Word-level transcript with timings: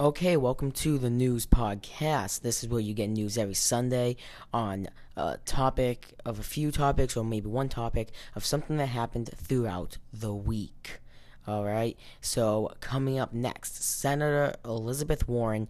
Okay, 0.00 0.38
welcome 0.38 0.72
to 0.72 0.96
the 0.96 1.10
news 1.10 1.44
podcast. 1.44 2.40
This 2.40 2.62
is 2.62 2.70
where 2.70 2.80
you 2.80 2.94
get 2.94 3.10
news 3.10 3.36
every 3.36 3.52
Sunday 3.52 4.16
on 4.50 4.88
a 5.14 5.36
topic 5.44 6.14
of 6.24 6.38
a 6.38 6.42
few 6.42 6.72
topics 6.72 7.18
or 7.18 7.22
maybe 7.22 7.50
one 7.50 7.68
topic 7.68 8.08
of 8.34 8.42
something 8.42 8.78
that 8.78 8.86
happened 8.86 9.28
throughout 9.36 9.98
the 10.10 10.32
week. 10.32 11.00
All 11.46 11.66
right, 11.66 11.98
so 12.22 12.72
coming 12.80 13.18
up 13.18 13.34
next, 13.34 13.84
Senator 13.84 14.54
Elizabeth 14.64 15.28
Warren 15.28 15.68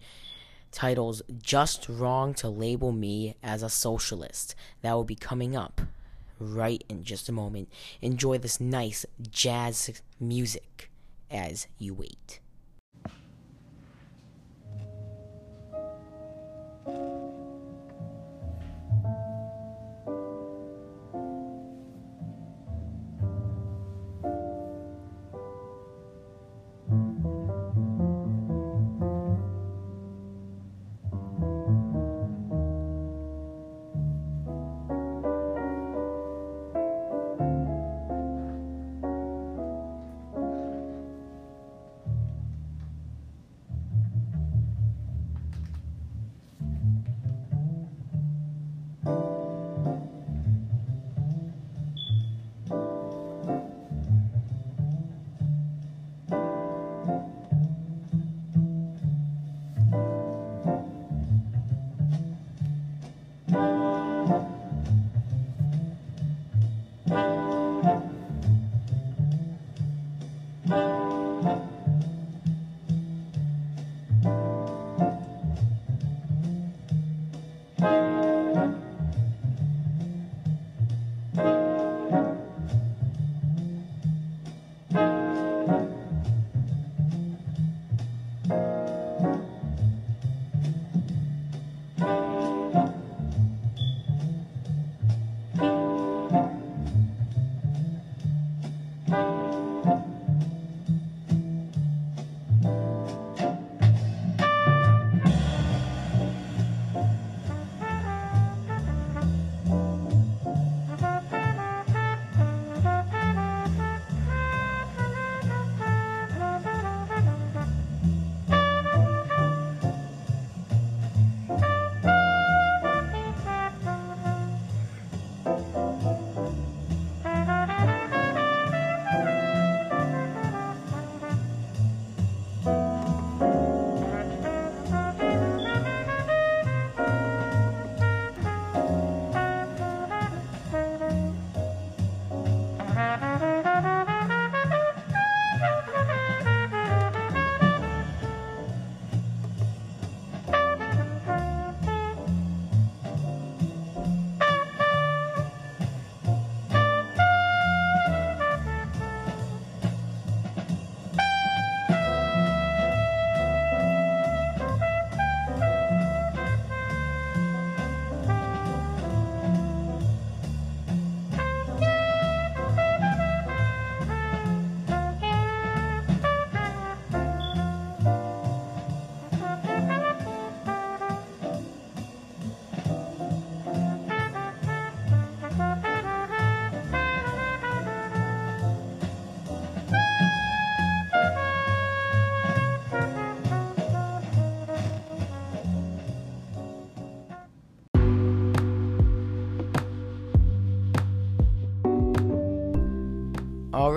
titles 0.71 1.21
Just 1.41 1.89
Wrong 1.89 2.33
to 2.35 2.47
Label 2.47 2.93
Me 2.93 3.35
as 3.43 3.61
a 3.61 3.69
Socialist. 3.69 4.55
That 4.81 4.93
will 4.93 5.03
be 5.03 5.15
coming 5.15 5.57
up 5.57 5.81
right 6.39 6.81
in 6.87 7.03
just 7.03 7.27
a 7.27 7.33
moment. 7.33 7.67
Enjoy 8.01 8.37
this 8.37 8.61
nice 8.61 9.05
jazz 9.29 10.01
music 10.21 10.89
as 11.29 11.67
you 11.77 11.93
wait. 11.93 12.39
All 16.83 17.20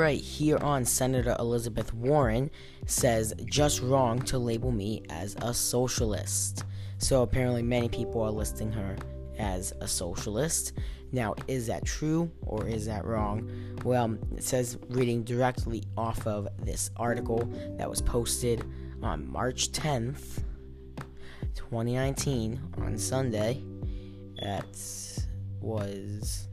right, 0.04 0.20
here 0.20 0.58
on 0.58 0.84
Senator 0.84 1.34
Elizabeth 1.38 1.94
Warren 1.94 2.50
says 2.84 3.32
just 3.46 3.80
wrong 3.80 4.20
to 4.20 4.36
label 4.36 4.70
me 4.70 5.02
as 5.08 5.34
a 5.40 5.54
socialist. 5.54 6.64
So 6.98 7.22
apparently, 7.22 7.62
many 7.62 7.88
people 7.88 8.20
are 8.20 8.30
listing 8.30 8.70
her 8.72 8.96
as 9.38 9.72
a 9.80 9.88
socialist. 9.88 10.74
Now, 11.10 11.34
is 11.48 11.66
that 11.68 11.86
true 11.86 12.30
or 12.42 12.68
is 12.68 12.84
that 12.84 13.06
wrong? 13.06 13.50
Well, 13.82 14.18
it 14.36 14.44
says 14.44 14.76
reading 14.90 15.22
directly 15.22 15.84
off 15.96 16.26
of 16.26 16.48
this 16.58 16.90
article 16.98 17.48
that 17.78 17.88
was 17.88 18.02
posted 18.02 18.62
on 19.02 19.26
March 19.26 19.72
10th, 19.72 20.42
2019, 21.54 22.60
on 22.76 22.98
Sunday. 22.98 23.64
That 24.42 24.66
was. 25.62 26.48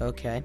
Okay. 0.00 0.42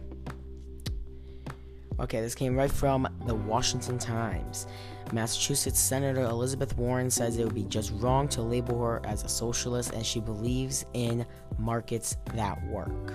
Okay, 1.99 2.21
this 2.21 2.33
came 2.33 2.55
right 2.55 2.71
from 2.71 3.07
the 3.27 3.35
Washington 3.35 3.99
Times. 3.99 4.65
Massachusetts 5.11 5.79
Senator 5.79 6.21
Elizabeth 6.21 6.75
Warren 6.75 7.11
says 7.11 7.37
it 7.37 7.45
would 7.45 7.53
be 7.53 7.65
just 7.65 7.93
wrong 7.97 8.27
to 8.29 8.41
label 8.41 8.79
her 8.83 8.99
as 9.05 9.23
a 9.23 9.29
socialist 9.29 9.93
and 9.93 10.03
she 10.03 10.19
believes 10.19 10.85
in 10.93 11.23
markets 11.59 12.17
that 12.33 12.61
work. 12.67 13.13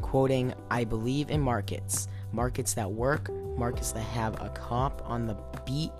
Quoting, 0.00 0.54
I 0.70 0.84
believe 0.84 1.30
in 1.30 1.42
markets. 1.42 2.08
Markets 2.32 2.72
that 2.74 2.90
work, 2.90 3.30
markets 3.58 3.92
that 3.92 4.00
have 4.00 4.40
a 4.40 4.48
cop 4.50 5.02
on 5.04 5.26
the 5.26 5.36
beat 5.66 5.92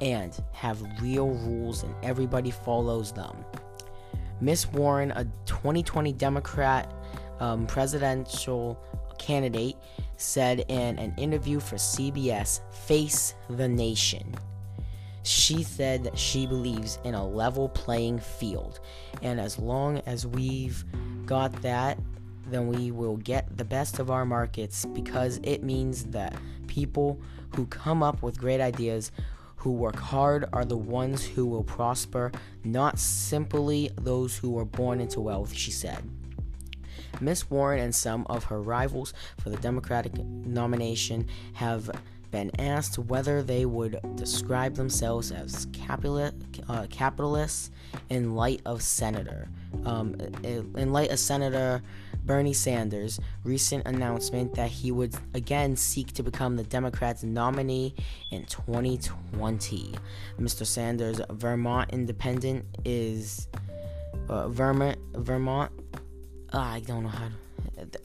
and 0.00 0.40
have 0.52 0.80
real 1.02 1.28
rules 1.28 1.82
and 1.82 1.94
everybody 2.02 2.50
follows 2.50 3.12
them. 3.12 3.44
Miss 4.40 4.66
Warren, 4.72 5.10
a 5.10 5.24
2020 5.44 6.14
Democrat 6.14 6.90
um, 7.40 7.66
presidential 7.66 8.82
candidate, 9.20 9.76
said 10.16 10.64
in 10.68 10.98
an 10.98 11.14
interview 11.16 11.60
for 11.60 11.76
CBS 11.76 12.60
Face 12.72 13.34
the 13.48 13.68
Nation. 13.68 14.34
She 15.22 15.62
said 15.62 16.02
that 16.04 16.18
she 16.18 16.46
believes 16.46 16.98
in 17.04 17.14
a 17.14 17.26
level 17.26 17.68
playing 17.68 18.18
field, 18.18 18.80
and 19.22 19.38
as 19.38 19.58
long 19.58 19.98
as 20.06 20.26
we've 20.26 20.84
got 21.26 21.52
that, 21.62 21.98
then 22.46 22.66
we 22.66 22.90
will 22.90 23.18
get 23.18 23.56
the 23.56 23.64
best 23.64 23.98
of 23.98 24.10
our 24.10 24.24
markets 24.24 24.86
because 24.86 25.38
it 25.42 25.62
means 25.62 26.04
that 26.06 26.34
people 26.66 27.20
who 27.54 27.66
come 27.66 28.02
up 28.02 28.22
with 28.22 28.40
great 28.40 28.60
ideas 28.60 29.12
who 29.56 29.72
work 29.72 29.96
hard 29.96 30.46
are 30.54 30.64
the 30.64 30.76
ones 30.76 31.24
who 31.24 31.44
will 31.44 31.62
prosper, 31.62 32.32
not 32.64 32.98
simply 32.98 33.90
those 34.00 34.38
who 34.38 34.58
are 34.58 34.64
born 34.64 35.00
into 35.00 35.20
wealth, 35.20 35.52
she 35.52 35.70
said. 35.70 36.02
Miss 37.20 37.50
Warren 37.50 37.80
and 37.80 37.94
some 37.94 38.26
of 38.28 38.44
her 38.44 38.60
rivals 38.60 39.12
for 39.38 39.50
the 39.50 39.56
Democratic 39.56 40.14
nomination 40.24 41.26
have 41.54 41.90
been 42.30 42.50
asked 42.60 42.98
whether 42.98 43.42
they 43.42 43.66
would 43.66 43.98
describe 44.14 44.74
themselves 44.74 45.32
as 45.32 45.66
uh, 46.68 46.86
capitalists 46.88 47.70
in 48.08 48.34
light 48.34 48.60
of 48.64 48.82
Senator, 48.82 49.48
um, 49.84 50.14
in 50.44 50.92
light 50.92 51.10
of 51.10 51.18
Senator 51.18 51.82
Bernie 52.24 52.52
Sanders' 52.52 53.18
recent 53.44 53.86
announcement 53.86 54.54
that 54.54 54.70
he 54.70 54.92
would 54.92 55.14
again 55.34 55.76
seek 55.76 56.12
to 56.12 56.22
become 56.22 56.56
the 56.56 56.62
Democrats' 56.62 57.22
nominee 57.22 57.94
in 58.30 58.44
2020. 58.44 59.94
Mr. 60.38 60.66
Sanders' 60.66 61.20
Vermont 61.30 61.90
Independent 61.92 62.64
is 62.84 63.48
uh, 64.28 64.48
Vermont. 64.48 64.98
Vermont. 65.14 65.72
Uh, 66.52 66.58
I 66.58 66.80
don't 66.80 67.04
know 67.04 67.08
how 67.08 67.28
to. 67.28 68.00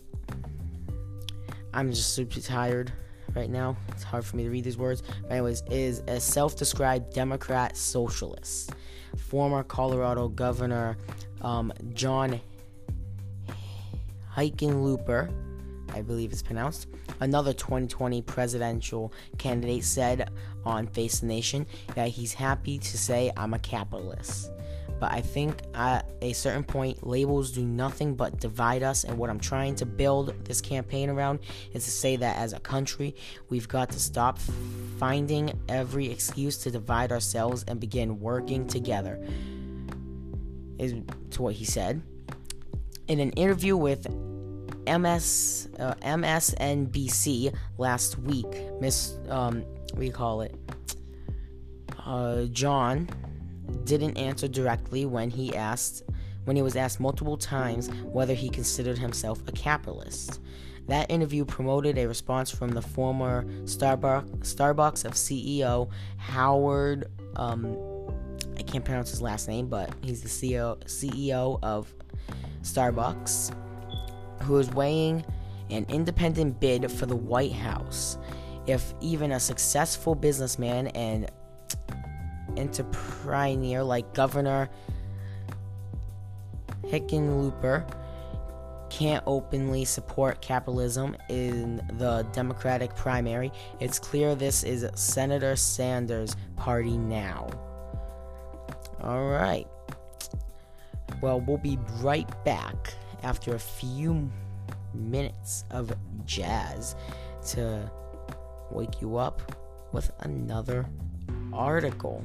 I'm 1.73 1.91
just 1.91 2.13
super 2.13 2.39
tired 2.39 2.91
right 3.35 3.49
now. 3.49 3.75
It's 3.89 4.03
hard 4.03 4.23
for 4.25 4.37
me 4.37 4.43
to 4.43 4.49
read 4.49 4.63
these 4.63 4.77
words. 4.77 5.03
But 5.23 5.31
anyways, 5.31 5.63
is 5.69 5.99
a 6.07 6.19
self-described 6.19 7.13
Democrat 7.13 7.75
socialist. 7.75 8.71
Former 9.17 9.63
Colorado 9.63 10.27
Governor 10.29 10.97
um, 11.41 11.73
John 11.93 12.39
Hickenlooper, 14.35 15.31
I 15.93 16.01
believe 16.01 16.31
it's 16.31 16.41
pronounced, 16.41 16.87
another 17.19 17.53
2020 17.53 18.21
presidential 18.23 19.13
candidate 19.37 19.83
said 19.83 20.29
on 20.65 20.87
Face 20.87 21.19
the 21.19 21.27
Nation 21.27 21.65
that 21.95 22.09
he's 22.09 22.33
happy 22.33 22.77
to 22.79 22.97
say, 22.97 23.31
I'm 23.37 23.53
a 23.53 23.59
capitalist. 23.59 24.51
But 24.99 25.11
I 25.11 25.21
think 25.21 25.61
at 25.73 26.09
a 26.21 26.33
certain 26.33 26.63
point, 26.63 27.05
labels 27.05 27.51
do 27.51 27.65
nothing 27.65 28.15
but 28.15 28.39
divide 28.39 28.83
us. 28.83 29.03
And 29.03 29.17
what 29.17 29.29
I'm 29.29 29.39
trying 29.39 29.75
to 29.75 29.85
build 29.85 30.33
this 30.45 30.61
campaign 30.61 31.09
around 31.09 31.39
is 31.73 31.83
to 31.85 31.91
say 31.91 32.15
that 32.15 32.37
as 32.37 32.53
a 32.53 32.59
country, 32.59 33.15
we've 33.49 33.67
got 33.67 33.89
to 33.91 33.99
stop 33.99 34.39
finding 34.97 35.51
every 35.67 36.09
excuse 36.09 36.57
to 36.59 36.71
divide 36.71 37.11
ourselves 37.11 37.65
and 37.67 37.79
begin 37.79 38.19
working 38.19 38.67
together. 38.67 39.19
Is 40.77 40.93
to 41.31 41.41
what 41.41 41.55
he 41.55 41.65
said. 41.65 42.01
In 43.07 43.19
an 43.19 43.31
interview 43.31 43.77
with 43.77 44.09
MS 44.87 45.69
uh, 45.79 45.93
MSNBC 46.01 47.55
last 47.77 48.19
week, 48.19 48.47
Miss 48.79 49.17
um, 49.29 49.63
you 50.03 50.11
call 50.11 50.41
it? 50.41 50.55
Uh, 52.05 52.43
John 52.45 53.09
didn't 53.83 54.17
answer 54.17 54.47
directly 54.47 55.05
when 55.05 55.29
he 55.29 55.55
asked 55.55 56.03
when 56.45 56.55
he 56.55 56.61
was 56.61 56.75
asked 56.75 56.99
multiple 56.99 57.37
times 57.37 57.89
whether 58.03 58.33
he 58.33 58.49
considered 58.49 58.97
himself 58.99 59.41
a 59.47 59.51
capitalist. 59.51 60.39
That 60.87 61.09
interview 61.09 61.43
promoted 61.43 61.97
a 61.97 62.07
response 62.07 62.51
from 62.51 62.69
the 62.69 62.81
former 62.81 63.43
Starbucks, 63.63 64.55
Starbucks 64.55 65.05
of 65.05 65.13
CEO 65.13 65.89
Howard. 66.17 67.11
Um, 67.35 67.75
I 68.57 68.61
can't 68.61 68.85
pronounce 68.85 69.09
his 69.09 69.21
last 69.21 69.47
name, 69.47 69.67
but 69.67 69.91
he's 70.01 70.21
the 70.21 70.29
CEO 70.29 70.77
CEO 70.83 71.59
of 71.63 71.91
Starbucks, 72.61 73.53
who 74.43 74.57
is 74.57 74.69
weighing 74.71 75.25
an 75.71 75.85
independent 75.89 76.59
bid 76.59 76.91
for 76.91 77.07
the 77.07 77.15
White 77.15 77.53
House. 77.53 78.19
If 78.67 78.93
even 79.01 79.31
a 79.31 79.39
successful 79.39 80.13
businessman 80.13 80.87
and 80.89 81.29
entrepreneur 82.57 83.83
like 83.83 84.13
Governor 84.13 84.69
Hickenlooper 86.83 87.85
can't 88.89 89.23
openly 89.27 89.83
support 89.83 90.41
capitalism 90.41 91.17
in 91.27 91.77
the 91.97 92.25
Democratic 92.31 92.95
primary, 92.95 93.51
it's 93.81 93.99
clear 93.99 94.35
this 94.35 94.63
is 94.63 94.87
Senator 94.95 95.57
Sanders' 95.57 96.35
party 96.55 96.97
now. 96.97 97.49
All 99.01 99.27
right. 99.27 99.67
Well, 101.21 101.41
we'll 101.41 101.57
be 101.57 101.77
right 101.99 102.29
back 102.45 102.93
after 103.23 103.55
a 103.55 103.59
few 103.59 104.31
minutes 104.93 105.65
of 105.71 105.93
jazz 106.25 106.95
to 107.47 107.91
wake 108.71 109.01
you 109.01 109.17
up 109.17 109.41
with 109.91 110.09
another 110.21 110.85
article. 111.53 112.23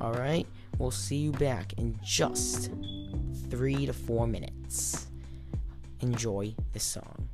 All 0.00 0.14
right, 0.14 0.46
we'll 0.78 0.90
see 0.90 1.16
you 1.16 1.32
back 1.32 1.74
in 1.74 1.98
just 2.02 2.70
three 3.50 3.84
to 3.86 3.92
four 3.92 4.26
minutes. 4.26 5.08
Enjoy 6.00 6.54
this 6.72 6.84
song. 6.84 7.28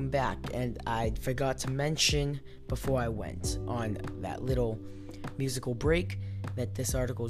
Welcome 0.00 0.10
back. 0.10 0.38
And 0.54 0.78
I 0.86 1.12
forgot 1.20 1.58
to 1.58 1.70
mention 1.70 2.40
before 2.68 2.98
I 2.98 3.08
went 3.08 3.58
on 3.68 3.98
that 4.22 4.42
little 4.42 4.78
musical 5.36 5.74
break 5.74 6.18
that 6.56 6.74
this 6.74 6.94
article 6.94 7.28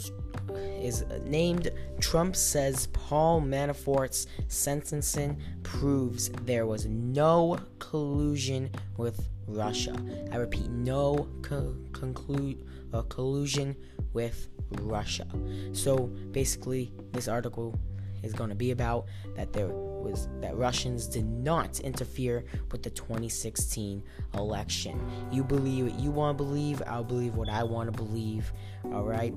is 0.80 1.04
named 1.24 1.72
Trump 2.00 2.36
says 2.36 2.86
Paul 2.92 3.40
Manafort's 3.40 4.28
sentencing 4.46 5.42
proves 5.64 6.30
there 6.44 6.64
was 6.66 6.86
no 6.86 7.58
collusion 7.80 8.70
with 8.96 9.28
Russia. 9.48 9.96
I 10.30 10.36
repeat, 10.36 10.68
no 10.70 11.28
co- 11.42 11.74
conclude 11.92 12.64
uh, 12.92 13.02
collusion 13.02 13.74
with 14.12 14.46
Russia. 14.80 15.26
So 15.72 16.06
basically, 16.30 16.92
this 17.10 17.26
article 17.26 17.74
is 18.22 18.32
going 18.32 18.50
to 18.50 18.56
be 18.56 18.70
about 18.70 19.06
that 19.36 19.52
there 19.52 19.68
was 19.68 20.28
that 20.40 20.56
Russians 20.56 21.06
did 21.06 21.26
not 21.26 21.80
interfere 21.80 22.44
with 22.72 22.82
the 22.82 22.90
2016 22.90 24.02
election. 24.34 25.00
You 25.30 25.44
believe 25.44 25.86
what 25.86 26.00
you 26.00 26.10
want 26.10 26.38
to 26.38 26.44
believe, 26.44 26.82
I'll 26.86 27.04
believe 27.04 27.34
what 27.34 27.48
I 27.48 27.62
want 27.62 27.92
to 27.92 27.96
believe. 27.96 28.52
All 28.92 29.04
right. 29.04 29.34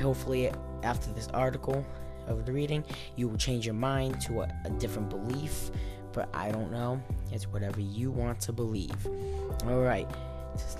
Hopefully 0.00 0.50
after 0.82 1.12
this 1.12 1.28
article 1.28 1.84
of 2.26 2.44
the 2.46 2.52
reading, 2.52 2.84
you 3.16 3.28
will 3.28 3.38
change 3.38 3.66
your 3.66 3.74
mind 3.74 4.20
to 4.22 4.42
a, 4.42 4.48
a 4.64 4.70
different 4.70 5.10
belief, 5.10 5.70
but 6.12 6.28
I 6.34 6.50
don't 6.50 6.72
know. 6.72 7.00
It's 7.32 7.44
whatever 7.44 7.80
you 7.80 8.10
want 8.10 8.40
to 8.40 8.52
believe. 8.52 9.06
All 9.64 9.80
right. 9.80 10.08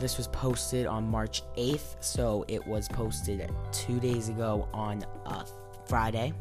This 0.00 0.16
was 0.16 0.26
posted 0.28 0.86
on 0.86 1.06
March 1.06 1.42
8th, 1.58 1.96
so 2.00 2.44
it 2.48 2.66
was 2.66 2.88
posted 2.88 3.50
two 3.72 4.00
days 4.00 4.30
ago 4.30 4.68
on 4.72 5.04
a 5.26 5.44
Friday. 5.86 6.32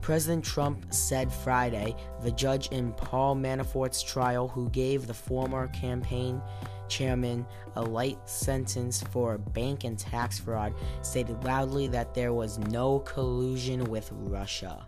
President 0.00 0.44
Trump 0.44 0.86
said 0.92 1.32
Friday 1.32 1.94
the 2.22 2.30
judge 2.32 2.68
in 2.68 2.92
Paul 2.92 3.36
Manafort's 3.36 4.02
trial, 4.02 4.48
who 4.48 4.68
gave 4.70 5.06
the 5.06 5.14
former 5.14 5.68
campaign 5.68 6.40
chairman 6.88 7.46
a 7.76 7.82
light 7.82 8.18
sentence 8.28 9.02
for 9.10 9.38
bank 9.38 9.84
and 9.84 9.98
tax 9.98 10.38
fraud, 10.38 10.74
stated 11.02 11.42
loudly 11.44 11.86
that 11.88 12.14
there 12.14 12.32
was 12.32 12.58
no 12.58 13.00
collusion 13.00 13.84
with 13.84 14.10
Russia. 14.12 14.84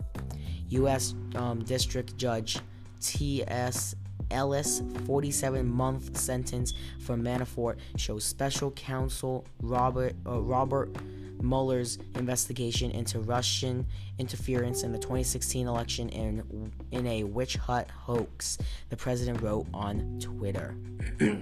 U.S. 0.69 1.13
Um, 1.35 1.63
District 1.63 2.17
Judge 2.17 2.59
T.S. 3.01 3.95
Ellis 4.31 4.81
47 5.05 5.67
month 5.67 6.17
sentence 6.17 6.73
for 6.99 7.15
Manafort 7.15 7.77
shows 7.97 8.23
special 8.23 8.71
counsel 8.71 9.45
Robert 9.61 10.15
uh, 10.25 10.39
Robert 10.39 10.95
Mueller's 11.41 11.97
investigation 12.15 12.91
into 12.91 13.19
Russian 13.19 13.85
interference 14.17 14.83
in 14.83 14.91
the 14.91 14.99
2016 14.99 15.67
election 15.67 16.09
in 16.09 16.71
in 16.91 17.07
a 17.07 17.23
witch 17.23 17.55
hunt 17.55 17.89
hoax, 17.89 18.57
the 18.89 18.97
president 18.97 19.41
wrote 19.41 19.67
on 19.73 20.19
Twitter. 20.21 20.75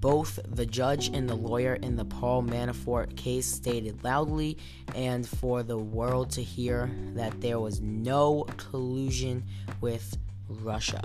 Both 0.00 0.38
the 0.46 0.66
judge 0.66 1.08
and 1.08 1.26
the 1.26 1.34
lawyer 1.34 1.76
in 1.76 1.96
the 1.96 2.04
Paul 2.04 2.42
Manafort 2.42 3.16
case 3.16 3.46
stated 3.46 4.04
loudly 4.04 4.58
and 4.94 5.26
for 5.26 5.62
the 5.62 5.78
world 5.78 6.28
to 6.32 6.42
hear 6.42 6.90
that 7.14 7.40
there 7.40 7.58
was 7.58 7.80
no 7.80 8.44
collusion 8.58 9.44
with 9.80 10.18
Russia, 10.48 11.00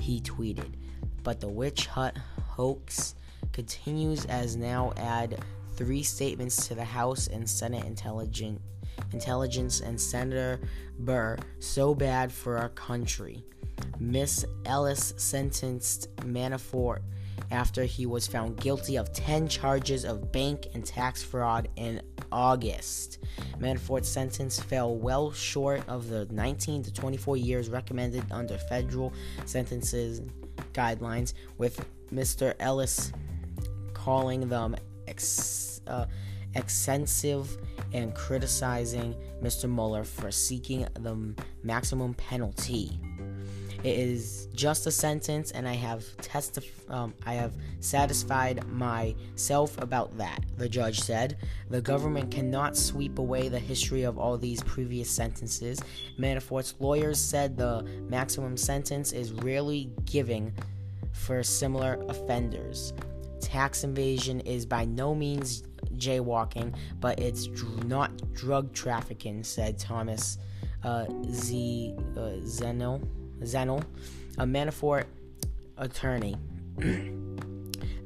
he 0.00 0.20
tweeted. 0.20 0.74
But 1.24 1.40
the 1.40 1.48
witch 1.48 1.86
hunt 1.86 2.16
hoax 2.46 3.16
continues 3.52 4.24
as 4.26 4.56
now 4.56 4.92
add 4.96 5.42
three 5.76 6.02
statements 6.02 6.66
to 6.68 6.74
the 6.74 6.84
House 6.84 7.26
and 7.28 7.48
Senate 7.48 7.84
intelligence 7.84 8.60
intelligence 9.12 9.80
and 9.80 10.00
Senator 10.00 10.60
Burr 11.00 11.36
so 11.58 11.94
bad 11.94 12.32
for 12.32 12.58
our 12.58 12.68
country. 12.70 13.44
Miss 13.98 14.44
Ellis 14.64 15.14
sentenced 15.16 16.14
Manafort 16.18 17.00
after 17.50 17.84
he 17.84 18.06
was 18.06 18.26
found 18.26 18.56
guilty 18.56 18.96
of 18.96 19.12
10 19.12 19.48
charges 19.48 20.04
of 20.04 20.32
bank 20.32 20.68
and 20.74 20.84
tax 20.84 21.22
fraud 21.22 21.68
in 21.76 22.00
August. 22.30 23.18
Manafort's 23.58 24.08
sentence 24.08 24.60
fell 24.60 24.96
well 24.96 25.32
short 25.32 25.82
of 25.88 26.08
the 26.08 26.26
19 26.26 26.82
to 26.84 26.92
24 26.92 27.36
years 27.36 27.68
recommended 27.68 28.24
under 28.30 28.58
federal 28.58 29.12
sentences 29.44 30.22
guidelines, 30.72 31.34
with 31.58 31.84
Mr. 32.12 32.54
Ellis 32.60 33.12
calling 33.92 34.48
them 34.48 34.76
ex- 35.06 35.63
uh, 35.86 36.06
extensive 36.54 37.56
and 37.92 38.14
criticizing 38.14 39.14
Mr. 39.42 39.68
Mueller 39.68 40.04
for 40.04 40.30
seeking 40.30 40.86
the 40.94 41.34
maximum 41.62 42.14
penalty. 42.14 42.98
It 43.84 43.98
is 43.98 44.48
just 44.54 44.86
a 44.86 44.90
sentence, 44.90 45.50
and 45.50 45.68
I 45.68 45.74
have 45.74 46.04
testif- 46.16 46.90
um, 46.90 47.12
I 47.26 47.34
have 47.34 47.52
satisfied 47.80 48.66
myself 48.66 49.76
about 49.76 50.16
that. 50.16 50.42
The 50.56 50.70
judge 50.70 51.00
said 51.00 51.36
the 51.68 51.82
government 51.82 52.30
cannot 52.30 52.78
sweep 52.78 53.18
away 53.18 53.50
the 53.50 53.58
history 53.58 54.04
of 54.04 54.18
all 54.18 54.38
these 54.38 54.62
previous 54.62 55.10
sentences. 55.10 55.80
Manafort's 56.18 56.74
lawyers 56.80 57.20
said 57.20 57.58
the 57.58 57.82
maximum 58.08 58.56
sentence 58.56 59.12
is 59.12 59.32
rarely 59.32 59.90
given 60.06 60.54
for 61.12 61.42
similar 61.42 62.02
offenders. 62.08 62.94
Tax 63.42 63.84
invasion 63.84 64.40
is 64.40 64.64
by 64.64 64.86
no 64.86 65.14
means 65.14 65.62
jaywalking, 65.98 66.74
but 67.00 67.18
it's 67.18 67.46
dr- 67.46 67.84
not 67.84 68.32
drug 68.32 68.72
trafficking, 68.72 69.42
said 69.42 69.78
Thomas 69.78 70.38
uh, 70.82 71.06
Z. 71.30 71.94
Uh, 72.16 72.40
Zeno, 72.40 73.00
Zeno, 73.44 73.80
a 74.38 74.44
Manafort 74.44 75.04
attorney. 75.78 76.36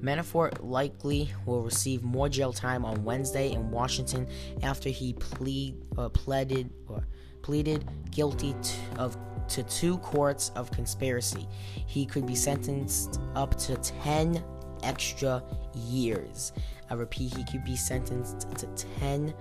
Manafort 0.02 0.62
likely 0.62 1.30
will 1.45 1.62
receive 1.62 2.02
more 2.04 2.28
jail 2.28 2.52
time 2.52 2.85
on 2.85 3.02
Wednesday 3.04 3.52
in 3.52 3.71
Washington 3.71 4.28
after 4.62 4.88
he 4.88 5.12
plead, 5.14 5.75
uh, 5.97 6.09
pleaded 6.11 6.71
or 6.87 7.04
pleaded 7.42 7.88
guilty 8.11 8.54
to, 8.62 9.00
of 9.00 9.16
to 9.49 9.62
two 9.64 9.99
courts 9.99 10.50
of 10.54 10.71
conspiracy. 10.71 11.49
He 11.87 12.04
could 12.04 12.26
be 12.26 12.35
sentenced 12.35 13.18
up 13.35 13.57
to 13.61 13.76
10 13.76 14.45
extra 14.83 15.42
years. 15.75 16.52
I 16.90 16.95
repeat, 16.95 17.37
he 17.37 17.45
could 17.45 17.64
be 17.64 17.76
sentenced 17.76 18.49
to 18.57 18.66
10 19.00 19.35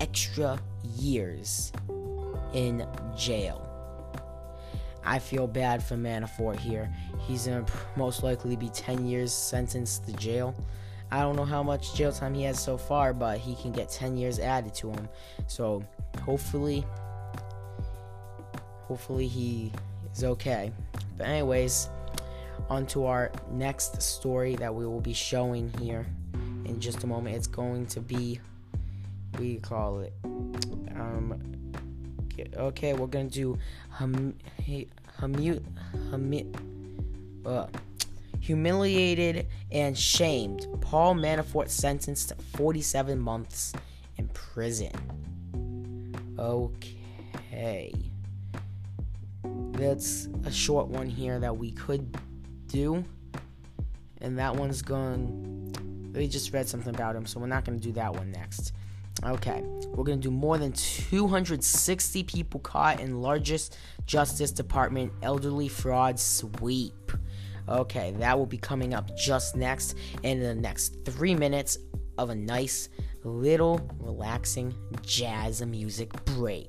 extra 0.00 0.58
years 0.96 1.72
in 2.54 2.86
jail. 3.16 3.66
I 5.04 5.18
feel 5.18 5.46
bad 5.46 5.82
for 5.82 5.96
Manafort 5.96 6.58
here. 6.58 6.92
He's 7.26 7.46
gonna 7.46 7.64
most 7.96 8.22
likely 8.22 8.56
be 8.56 8.68
10 8.68 9.06
years 9.06 9.32
sentenced 9.32 10.06
to 10.06 10.12
jail. 10.14 10.54
I 11.10 11.20
don't 11.20 11.36
know 11.36 11.44
how 11.44 11.62
much 11.62 11.94
jail 11.94 12.12
time 12.12 12.34
he 12.34 12.42
has 12.44 12.62
so 12.62 12.76
far, 12.76 13.12
but 13.12 13.38
he 13.38 13.54
can 13.56 13.72
get 13.72 13.88
10 13.88 14.16
years 14.16 14.38
added 14.38 14.74
to 14.74 14.90
him. 14.90 15.08
So 15.46 15.82
hopefully, 16.22 16.84
hopefully 18.82 19.26
he 19.26 19.72
is 20.14 20.22
okay. 20.22 20.72
But 21.16 21.26
anyways, 21.28 21.88
on 22.68 22.86
to 22.86 23.06
our 23.06 23.32
next 23.50 24.00
story 24.02 24.54
that 24.56 24.72
we 24.72 24.86
will 24.86 25.00
be 25.00 25.12
showing 25.12 25.72
here 25.80 26.06
in 26.70 26.80
just 26.80 27.04
a 27.04 27.06
moment. 27.06 27.36
It's 27.36 27.46
going 27.46 27.86
to 27.86 28.00
be, 28.00 28.40
we 29.38 29.56
call 29.56 30.00
it, 30.00 30.14
um, 30.24 31.40
okay, 32.56 32.92
we're 32.94 33.06
gonna 33.06 33.28
do 33.28 33.58
hum, 33.90 34.34
hum, 35.18 35.34
hum, 36.10 36.52
uh, 37.44 37.66
humiliated 38.40 39.46
and 39.70 39.98
shamed. 39.98 40.66
Paul 40.80 41.14
Manafort 41.14 41.68
sentenced 41.68 42.30
to 42.30 42.36
47 42.56 43.18
months 43.18 43.72
in 44.16 44.28
prison. 44.28 44.92
Okay. 46.38 47.92
That's 49.72 50.28
a 50.44 50.52
short 50.52 50.88
one 50.88 51.08
here 51.08 51.38
that 51.40 51.56
we 51.56 51.72
could 51.72 52.16
do. 52.68 53.04
And 54.20 54.38
that 54.38 54.54
one's 54.54 54.82
going. 54.82 55.74
We 56.20 56.28
just 56.28 56.52
read 56.52 56.68
something 56.68 56.94
about 56.94 57.16
him, 57.16 57.24
so 57.24 57.40
we're 57.40 57.46
not 57.46 57.64
going 57.64 57.80
to 57.80 57.82
do 57.82 57.92
that 57.92 58.14
one 58.14 58.30
next. 58.30 58.74
Okay, 59.24 59.62
we're 59.86 60.04
going 60.04 60.20
to 60.20 60.28
do 60.28 60.30
more 60.30 60.58
than 60.58 60.70
260 60.72 62.24
people 62.24 62.60
caught 62.60 63.00
in 63.00 63.22
largest 63.22 63.78
Justice 64.04 64.52
Department 64.52 65.14
elderly 65.22 65.66
fraud 65.66 66.20
sweep. 66.20 67.10
Okay, 67.70 68.10
that 68.18 68.38
will 68.38 68.44
be 68.44 68.58
coming 68.58 68.92
up 68.92 69.16
just 69.16 69.56
next 69.56 69.96
in 70.22 70.40
the 70.40 70.54
next 70.54 71.06
three 71.06 71.34
minutes 71.34 71.78
of 72.18 72.28
a 72.28 72.34
nice 72.34 72.90
little 73.24 73.80
relaxing 73.98 74.74
jazz 75.00 75.64
music 75.64 76.12
break. 76.26 76.68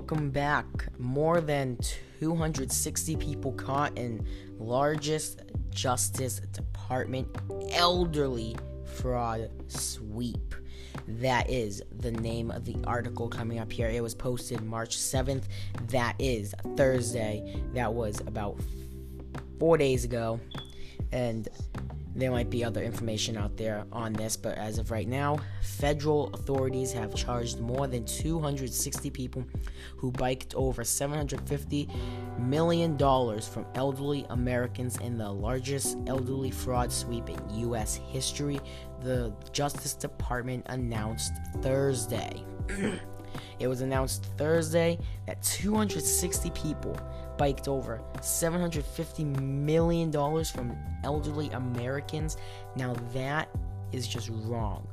Welcome 0.00 0.30
back. 0.30 0.64
More 0.98 1.42
than 1.42 1.76
260 2.20 3.16
people 3.16 3.52
caught 3.52 3.98
in 3.98 4.26
largest 4.58 5.42
Justice 5.68 6.40
Department 6.52 7.28
elderly 7.72 8.56
fraud 8.96 9.50
sweep. 9.68 10.54
That 11.06 11.50
is 11.50 11.82
the 11.98 12.12
name 12.12 12.50
of 12.50 12.64
the 12.64 12.76
article 12.86 13.28
coming 13.28 13.58
up 13.58 13.70
here. 13.70 13.88
It 13.88 14.02
was 14.02 14.14
posted 14.14 14.62
March 14.62 14.96
7th. 14.96 15.42
That 15.88 16.16
is 16.18 16.54
Thursday. 16.78 17.62
That 17.74 17.92
was 17.92 18.20
about 18.20 18.58
four 19.58 19.76
days 19.76 20.06
ago. 20.06 20.40
And 21.12 21.46
there 22.20 22.30
might 22.30 22.50
be 22.50 22.62
other 22.62 22.82
information 22.82 23.36
out 23.36 23.56
there 23.56 23.84
on 23.92 24.12
this, 24.12 24.36
but 24.36 24.58
as 24.58 24.78
of 24.78 24.90
right 24.90 25.08
now, 25.08 25.38
federal 25.62 26.28
authorities 26.34 26.92
have 26.92 27.14
charged 27.14 27.60
more 27.60 27.86
than 27.86 28.04
260 28.04 29.10
people 29.10 29.44
who 29.96 30.10
biked 30.12 30.54
over 30.54 30.82
$750 30.82 31.90
million 32.38 32.98
from 32.98 33.66
elderly 33.74 34.26
Americans 34.30 34.98
in 34.98 35.16
the 35.16 35.30
largest 35.30 35.96
elderly 36.06 36.50
fraud 36.50 36.92
sweep 36.92 37.28
in 37.28 37.38
U.S. 37.60 37.94
history, 37.94 38.60
the 39.02 39.32
Justice 39.52 39.94
Department 39.94 40.66
announced 40.68 41.32
Thursday. 41.62 42.44
it 43.58 43.66
was 43.66 43.80
announced 43.80 44.26
Thursday 44.36 44.98
that 45.26 45.42
260 45.42 46.50
people 46.50 46.96
biked 47.40 47.68
over 47.68 48.02
$750 48.18 49.40
million 49.40 50.12
from 50.12 50.76
elderly 51.04 51.48
Americans. 51.52 52.36
Now, 52.76 52.94
that 53.14 53.48
is 53.92 54.06
just 54.06 54.28
wrong. 54.30 54.86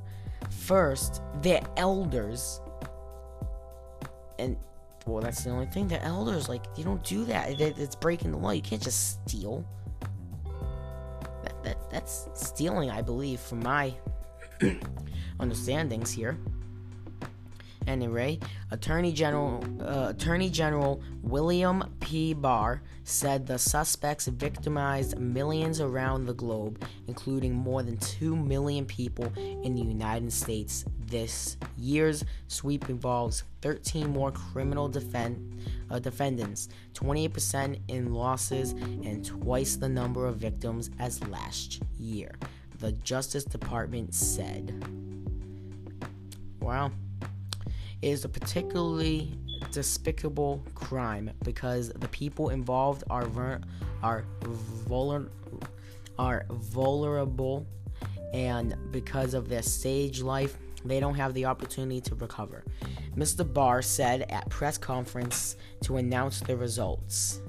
First, 0.50 1.22
they're 1.42 1.62
elders. 1.76 2.62
And, 4.40 4.56
well, 5.06 5.22
that's 5.22 5.44
the 5.44 5.50
only 5.50 5.66
thing. 5.66 5.90
They're 5.90 6.02
elders. 6.02 6.48
Like, 6.48 6.64
you 6.78 6.86
don't 6.86 7.04
do 7.04 7.26
that. 7.26 7.60
It's 7.60 7.98
breaking 7.98 8.32
the 8.32 8.38
law. 8.38 8.52
You 8.52 8.62
can't 8.62 8.82
just 8.82 9.28
steal. 9.28 9.66
That, 11.44 11.62
that, 11.66 11.92
that's 11.92 12.30
stealing, 12.34 12.90
I 12.90 13.02
believe, 13.02 13.42
from 13.42 13.60
my 13.60 13.94
understandings 15.42 16.14
here. 16.14 16.38
Anyway, 17.88 18.38
Attorney 18.70 19.14
General 19.14 19.64
uh, 19.82 20.10
Attorney 20.10 20.50
General 20.50 21.02
William 21.22 21.96
P. 22.02 22.34
Barr 22.34 22.82
said 23.06 23.48
the 23.48 23.58
suspects 23.58 24.28
victimized 24.28 25.18
millions 25.18 25.80
around 25.80 26.26
the 26.26 26.34
globe, 26.34 26.84
including 27.08 27.56
more 27.56 27.82
than 27.82 27.96
2 27.98 28.36
million 28.36 28.86
people 28.86 29.32
in 29.38 29.74
the 29.74 29.82
United 29.82 30.34
States. 30.34 30.84
This 31.06 31.56
year's 31.78 32.26
sweep 32.48 32.90
involves 32.90 33.44
13 33.62 34.10
more 34.10 34.34
criminal 34.34 34.90
defend, 34.90 35.62
uh, 35.90 36.00
defendants, 36.00 36.68
28% 36.94 37.80
in 37.88 38.14
losses, 38.14 38.74
and 38.74 39.24
twice 39.24 39.78
the 39.78 39.88
number 39.88 40.26
of 40.26 40.36
victims 40.36 40.90
as 41.00 41.26
last 41.30 41.82
year, 41.98 42.36
the 42.80 42.92
Justice 42.92 43.46
Department 43.46 44.14
said. 44.14 44.84
Wow. 46.60 46.92
Is 48.02 48.26
a 48.26 48.30
particularly 48.30 49.34
despicable 49.72 50.64
crime 50.76 51.32
because 51.44 51.90
the 51.90 52.08
people 52.10 52.50
involved 52.50 53.04
are 53.10 53.26
ver- 53.26 53.62
are 54.04 54.24
vulner- 54.42 55.30
are 56.20 56.46
vulnerable 56.50 57.66
and 58.34 58.76
because 58.92 59.34
of 59.34 59.50
their 59.50 59.62
stage 59.62 60.22
life 60.22 60.58
they 60.86 61.00
don't 61.00 61.16
have 61.16 61.34
the 61.34 61.46
opportunity 61.46 62.00
to 62.02 62.16
recover. 62.16 62.64
Mr. 63.16 63.52
Barr 63.52 63.82
said 63.82 64.26
at 64.30 64.48
press 64.50 64.78
conference 64.78 65.56
to 65.82 65.98
announce 65.98 66.40
the 66.42 66.56
results. 66.56 67.42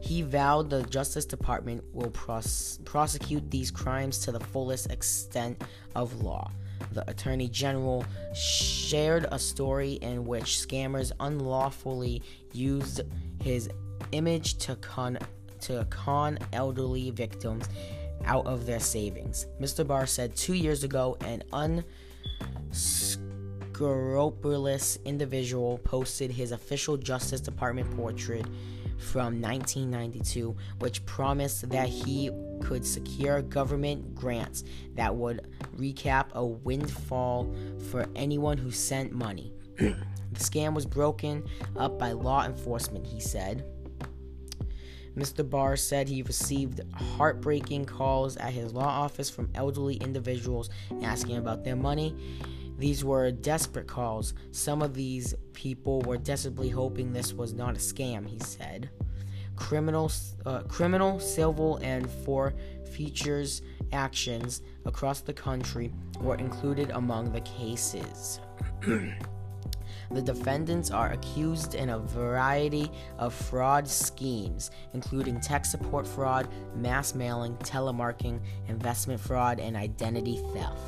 He 0.00 0.22
vowed 0.22 0.70
the 0.70 0.82
Justice 0.84 1.24
Department 1.24 1.82
will 1.92 2.10
pros- 2.10 2.78
prosecute 2.84 3.50
these 3.50 3.70
crimes 3.70 4.18
to 4.20 4.32
the 4.32 4.38
fullest 4.38 4.92
extent 4.92 5.62
of 5.94 6.22
law 6.22 6.50
the 6.96 7.08
Attorney 7.10 7.48
General 7.48 8.04
shared 8.34 9.26
a 9.30 9.38
story 9.38 9.92
in 10.00 10.24
which 10.24 10.66
scammers 10.66 11.12
unlawfully 11.20 12.22
used 12.52 13.02
his 13.42 13.68
image 14.12 14.56
to 14.58 14.76
con 14.76 15.18
to 15.60 15.86
con 15.90 16.38
elderly 16.54 17.10
victims 17.10 17.68
out 18.24 18.46
of 18.46 18.64
their 18.64 18.80
savings. 18.80 19.46
Mr. 19.60 19.86
Barr 19.86 20.06
said 20.06 20.34
two 20.34 20.54
years 20.54 20.84
ago 20.84 21.18
an 21.20 21.42
unscrupulous 22.72 24.98
individual 25.04 25.76
posted 25.78 26.30
his 26.30 26.52
official 26.52 26.96
Justice 26.96 27.42
Department 27.42 27.94
portrait 27.94 28.46
from 28.96 29.42
1992, 29.42 30.56
which 30.78 31.04
promised 31.04 31.68
that 31.68 31.88
he 31.88 32.30
could 32.62 32.86
secure 32.86 33.42
government 33.42 34.14
grants 34.14 34.64
that 34.94 35.14
would 35.14 35.46
recap 35.76 36.32
a 36.32 36.44
windfall 36.44 37.54
for 37.90 38.06
anyone 38.14 38.58
who 38.58 38.70
sent 38.70 39.12
money. 39.12 39.52
the 39.76 39.94
scam 40.34 40.74
was 40.74 40.86
broken 40.86 41.44
up 41.76 41.98
by 41.98 42.12
law 42.12 42.44
enforcement, 42.44 43.06
he 43.06 43.20
said. 43.20 43.64
Mr. 45.16 45.48
Barr 45.48 45.76
said 45.76 46.08
he 46.08 46.22
received 46.22 46.80
heartbreaking 46.94 47.86
calls 47.86 48.36
at 48.36 48.52
his 48.52 48.74
law 48.74 48.84
office 48.84 49.30
from 49.30 49.50
elderly 49.54 49.96
individuals 49.96 50.68
asking 51.02 51.38
about 51.38 51.64
their 51.64 51.76
money. 51.76 52.14
These 52.78 53.02
were 53.02 53.30
desperate 53.30 53.86
calls. 53.86 54.34
Some 54.50 54.82
of 54.82 54.92
these 54.92 55.34
people 55.54 56.02
were 56.02 56.18
desperately 56.18 56.68
hoping 56.68 57.12
this 57.12 57.32
was 57.32 57.54
not 57.54 57.76
a 57.76 57.78
scam, 57.78 58.28
he 58.28 58.38
said. 58.40 58.90
Criminal, 59.56 60.12
uh, 60.44 60.60
criminal, 60.64 61.18
civil, 61.18 61.78
and 61.78 62.10
for 62.10 62.52
features 62.92 63.62
actions 63.92 64.62
across 64.84 65.20
the 65.20 65.32
country 65.32 65.92
were 66.20 66.36
included 66.36 66.90
among 66.90 67.32
the 67.32 67.40
cases. 67.40 68.40
The 70.10 70.22
defendants 70.22 70.90
are 70.90 71.12
accused 71.12 71.74
in 71.74 71.90
a 71.90 71.98
variety 71.98 72.90
of 73.18 73.34
fraud 73.34 73.88
schemes, 73.88 74.70
including 74.94 75.40
tech 75.40 75.64
support 75.64 76.06
fraud, 76.06 76.48
mass 76.76 77.14
mailing, 77.14 77.56
telemarketing, 77.56 78.40
investment 78.68 79.20
fraud, 79.20 79.58
and 79.58 79.76
identity 79.76 80.40
theft. 80.52 80.78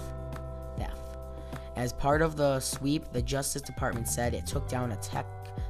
Theft. 0.78 1.16
As 1.74 1.92
part 1.92 2.22
of 2.22 2.36
the 2.36 2.60
sweep, 2.60 3.12
the 3.12 3.22
Justice 3.22 3.62
Department 3.62 4.08
said 4.08 4.34
it 4.34 4.46
took 4.46 4.68
down 4.68 4.92
a 4.92 4.96
tech 4.96 5.26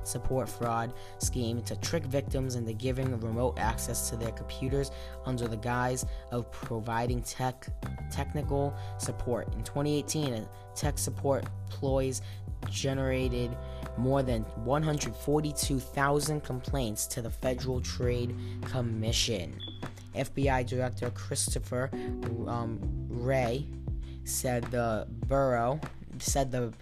support 0.08 0.48
fraud 0.48 0.92
scheme 1.18 1.62
to 1.62 1.76
trick 1.76 2.04
victims 2.04 2.54
into 2.54 2.72
giving 2.72 3.18
remote 3.20 3.58
access 3.58 4.08
to 4.10 4.16
their 4.16 4.32
computers 4.32 4.90
under 5.26 5.46
the 5.46 5.56
guise 5.56 6.06
of 6.30 6.50
providing 6.50 7.22
tech 7.22 7.68
technical 8.10 8.74
support. 8.98 9.52
In 9.54 9.62
2018, 9.62 10.48
tech 10.74 10.98
support 10.98 11.44
ploys 11.68 12.22
generated 12.70 13.56
more 13.96 14.22
than 14.22 14.42
142,000 14.64 16.40
complaints 16.42 17.06
to 17.06 17.22
the 17.22 17.30
Federal 17.30 17.80
Trade 17.80 18.34
Commission. 18.64 19.60
FBI 20.14 20.66
Director 20.66 21.10
Christopher 21.10 21.90
um, 22.48 22.80
said 24.24 24.64
the 24.70 25.06
Bureau 25.26 25.80
said 26.18 26.50
the 26.50 26.72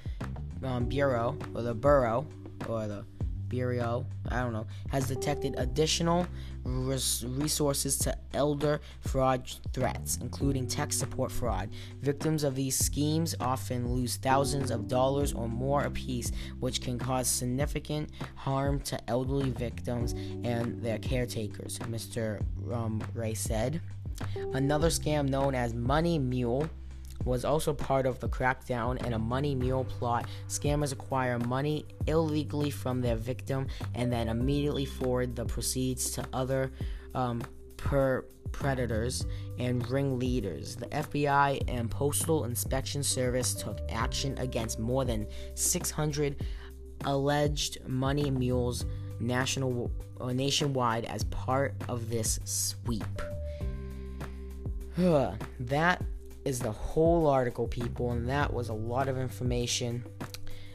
um, 0.65 0.87
Bureau 0.87 1.37
or 1.55 1.63
the 1.63 1.75
Bureau 1.75 2.27
or 2.69 2.87
the 2.87 3.05
Bureau, 3.49 4.07
I 4.29 4.41
don't 4.41 4.53
know, 4.53 4.67
has 4.91 5.09
detected 5.09 5.55
additional 5.59 6.27
res- 6.65 7.25
resources 7.27 7.99
to 7.99 8.17
elder 8.35 8.81
fraud 9.01 9.51
threats, 9.73 10.19
including 10.21 10.67
tech 10.67 10.93
support 10.93 11.31
fraud. 11.31 11.71
Victims 12.01 12.45
of 12.45 12.55
these 12.55 12.77
schemes 12.77 13.35
often 13.41 13.93
lose 13.95 14.17
thousands 14.17 14.71
of 14.71 14.89
dollars 14.89 15.33
or 15.33 15.49
more 15.49 15.85
apiece, 15.85 16.33
which 16.61 16.81
can 16.81 16.99
cause 16.99 17.29
significant 17.29 18.11
harm 18.35 18.81
to 18.81 18.99
elderly 19.09 19.51
victims 19.51 20.13
and 20.45 20.83
their 20.83 20.99
caretakers, 20.99 21.79
Mr. 21.81 22.43
Um, 22.73 23.03
Wray 23.15 23.35
said. 23.35 23.81
Another 24.55 24.89
scam 24.89 25.29
known 25.29 25.55
as 25.55 25.75
Money 25.75 26.19
Mule 26.19 26.69
was 27.27 27.45
also 27.45 27.75
part 27.75 28.07
of 28.07 28.19
the 28.21 28.29
crackdown 28.29 29.05
and 29.05 29.15
a 29.15 29.19
money 29.19 29.55
mule 29.55 29.85
plot. 29.85 30.27
Scammers 30.49 30.93
acquire 30.93 31.39
money 31.41 31.85
illegally 32.07 32.71
from 32.71 33.03
their 33.03 33.17
victim 33.17 33.67
and 33.95 34.11
then 34.11 34.29
immediately 34.29 34.87
forward 34.87 35.37
the 35.37 35.45
proceeds 35.45 36.11
to 36.13 36.25
other 36.33 36.73
um, 37.15 37.43
per 37.77 38.25
predators 38.53 39.27
and 39.59 39.87
ringleaders. 39.91 40.77
The 40.77 40.87
FBI 40.87 41.65
and 41.69 41.91
Postal 41.91 42.45
Inspection 42.45 43.03
Service 43.03 43.55
took 43.55 43.79
action 43.91 44.39
against 44.39 44.79
more 44.79 45.05
than 45.05 45.27
600 45.55 46.45
alleged 47.05 47.87
money 47.87 48.31
mules 48.31 48.87
national 49.21 49.91
uh, 50.21 50.33
nationwide 50.33 51.05
as 51.07 51.25
part 51.25 51.75
of 51.89 52.09
this 52.09 52.39
sweep. 52.45 53.05
that 54.97 56.03
is 56.47 56.61
the 56.61 56.71
whole 56.71 57.27
article, 57.27 57.67
people, 57.67 58.13
and 58.13 58.29
that 58.29 58.53
was 58.53 58.69
a 58.69 58.73
lot 58.73 59.09
of 59.09 59.19
information. 59.19 60.05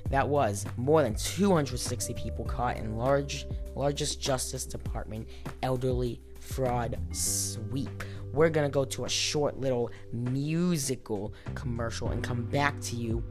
that 0.09 0.27
was 0.27 0.65
more 0.75 1.01
than 1.03 1.15
260 1.15 2.13
people 2.15 2.43
caught 2.43 2.75
in 2.75 2.97
large 2.97 3.45
largest 3.75 4.19
Justice 4.19 4.65
Department 4.65 5.25
elderly 5.63 6.19
fraud 6.41 6.99
sweep. 7.13 8.03
We're 8.33 8.49
gonna 8.49 8.67
go 8.69 8.83
to 8.83 9.05
a 9.05 9.09
short 9.09 9.57
little 9.57 9.89
musical 10.11 11.33
commercial 11.55 12.09
and 12.09 12.21
come 12.21 12.43
back 12.43 12.77
to 12.81 12.97
you 12.97 13.23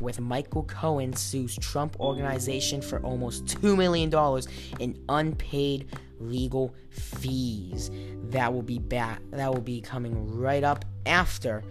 with 0.00 0.18
Michael 0.18 0.64
Cohen 0.64 1.12
sues 1.12 1.56
Trump 1.56 1.98
organization 2.00 2.82
for 2.82 2.98
almost 3.00 3.44
$2 3.46 3.76
million 3.76 4.12
in 4.80 5.00
unpaid 5.08 5.86
legal 6.20 6.74
fees. 6.90 7.90
That 8.30 8.52
will 8.52 8.62
be 8.62 8.78
back 8.78 9.20
that 9.30 9.52
will 9.52 9.60
be 9.60 9.80
coming 9.80 10.36
right 10.36 10.64
up 10.64 10.84
after 11.06 11.62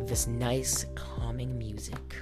this 0.00 0.26
nice 0.26 0.86
calming 0.94 1.58
music. 1.58 2.16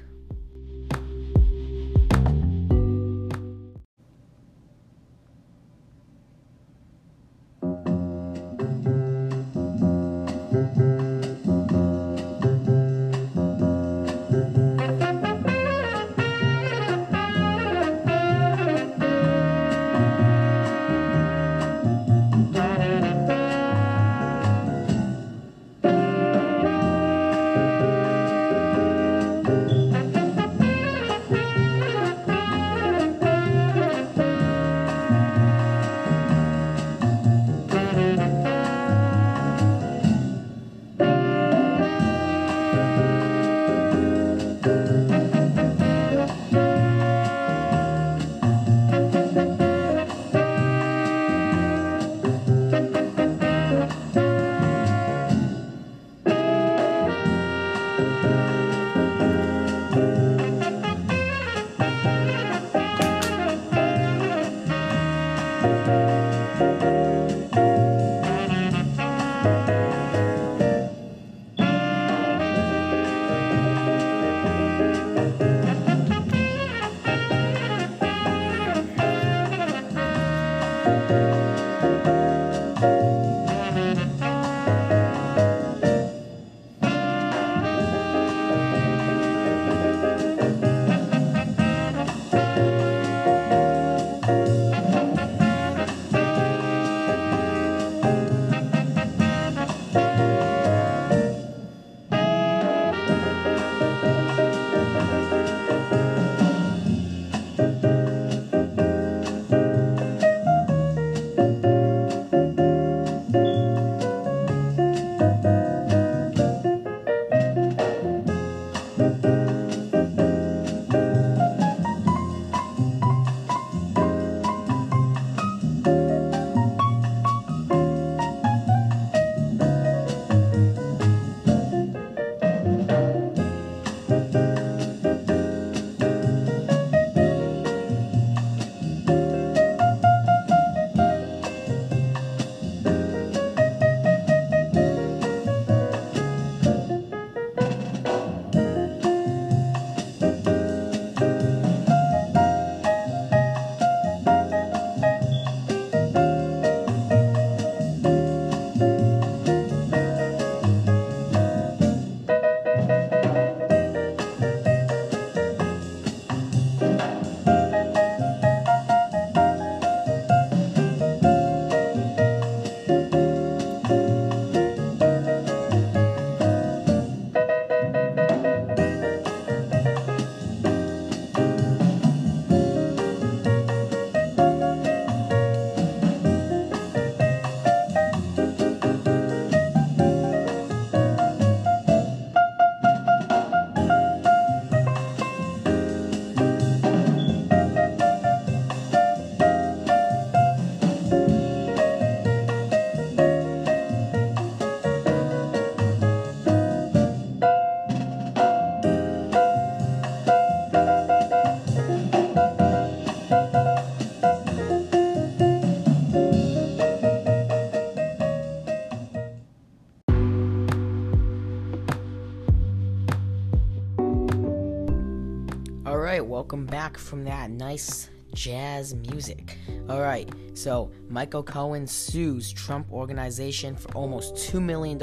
Back 226.76 226.98
from 226.98 227.24
that 227.24 227.50
nice 227.50 228.10
jazz 228.34 228.94
music. 228.94 229.56
All 229.88 230.02
right, 230.02 230.30
so 230.52 230.92
Michael 231.08 231.42
Cohen 231.42 231.86
sues 231.86 232.52
Trump 232.52 232.92
organization 232.92 233.74
for 233.74 233.90
almost 233.94 234.34
$2 234.34 234.62
million 234.62 235.00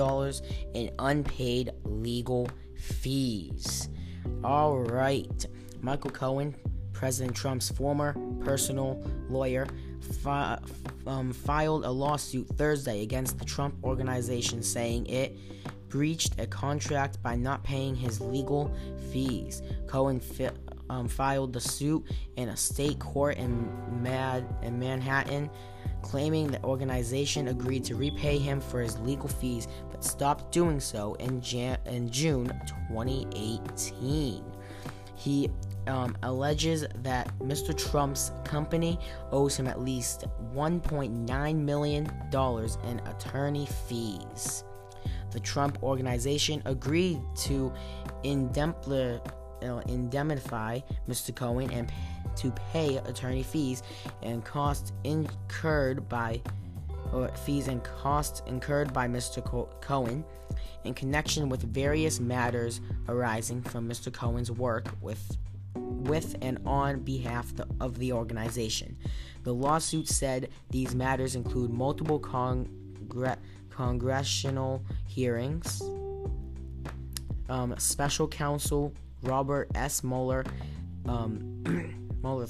in 0.75 0.93
unpaid 0.99 1.71
legal 1.83 2.47
fees. 2.77 3.89
All 4.43 4.81
right, 4.81 5.47
Michael 5.81 6.11
Cohen, 6.11 6.55
President 6.91 7.35
Trump's 7.35 7.71
former 7.71 8.15
personal 8.41 9.03
lawyer, 9.27 9.65
fi- 10.21 10.59
um, 11.07 11.33
filed 11.33 11.85
a 11.85 11.89
lawsuit 11.89 12.47
Thursday 12.49 13.01
against 13.01 13.39
the 13.39 13.45
Trump 13.45 13.73
organization 13.83 14.61
saying 14.61 15.07
it 15.07 15.35
breached 15.93 16.39
a 16.39 16.47
contract 16.47 17.21
by 17.21 17.35
not 17.35 17.63
paying 17.63 17.95
his 17.95 18.19
legal 18.19 18.75
fees. 19.11 19.61
Cohen 19.85 20.19
fi- 20.19 20.49
um, 20.89 21.07
filed 21.07 21.53
the 21.53 21.61
suit 21.61 22.03
in 22.37 22.49
a 22.49 22.57
state 22.57 22.99
court 22.99 23.37
in, 23.37 23.71
Mad- 24.01 24.47
in 24.61 24.79
Manhattan, 24.79 25.49
claiming 26.01 26.47
the 26.47 26.63
organization 26.63 27.47
agreed 27.47 27.83
to 27.85 27.95
repay 27.95 28.37
him 28.37 28.59
for 28.59 28.81
his 28.81 28.99
legal 28.99 29.29
fees 29.29 29.67
but 29.91 30.03
stopped 30.03 30.51
doing 30.51 30.79
so 30.79 31.13
in, 31.15 31.41
Jan- 31.41 31.79
in 31.85 32.09
June 32.09 32.47
2018. 32.89 34.43
He 35.15 35.49
um, 35.87 36.15
alleges 36.23 36.85
that 37.03 37.37
Mr. 37.39 37.77
Trump's 37.77 38.31
company 38.43 38.99
owes 39.31 39.55
him 39.57 39.67
at 39.67 39.81
least 39.81 40.25
$1.9 40.53 41.55
million 41.55 42.11
in 42.87 42.99
attorney 43.07 43.67
fees. 43.87 44.63
The 45.31 45.39
Trump 45.39 45.81
organization 45.81 46.61
agreed 46.65 47.19
to 47.37 47.73
indemnify 48.23 49.17
Mr. 51.07 51.35
Cohen 51.35 51.69
and 51.71 51.91
to 52.35 52.51
pay 52.71 52.97
attorney 52.97 53.43
fees 53.43 53.83
and 54.21 54.43
costs 54.43 54.91
incurred 55.03 56.07
by 56.09 56.41
or 57.11 57.27
fees 57.29 57.67
and 57.67 57.83
costs 57.83 58.41
incurred 58.47 58.91
by 58.93 59.07
Mr. 59.07 59.43
Cohen 59.81 60.25
in 60.83 60.93
connection 60.93 61.49
with 61.49 61.61
various 61.61 62.19
matters 62.19 62.81
arising 63.07 63.61
from 63.61 63.87
Mr. 63.87 64.11
Cohen's 64.11 64.51
work 64.51 64.87
with 65.01 65.37
with 65.75 66.35
and 66.41 66.59
on 66.65 66.99
behalf 66.99 67.51
of 67.79 67.97
the 67.97 68.11
organization. 68.11 68.97
The 69.43 69.53
lawsuit 69.53 70.07
said 70.07 70.49
these 70.69 70.93
matters 70.93 71.35
include 71.35 71.71
multiple 71.71 72.19
congre- 72.19 73.37
congressional 73.69 74.83
hearings, 75.07 75.81
um, 77.49 77.73
special 77.77 78.27
counsel 78.27 78.93
Robert 79.23 79.69
S. 79.75 80.03
Mueller, 80.03 80.45
um, 81.07 81.63
Mueller 82.23 82.47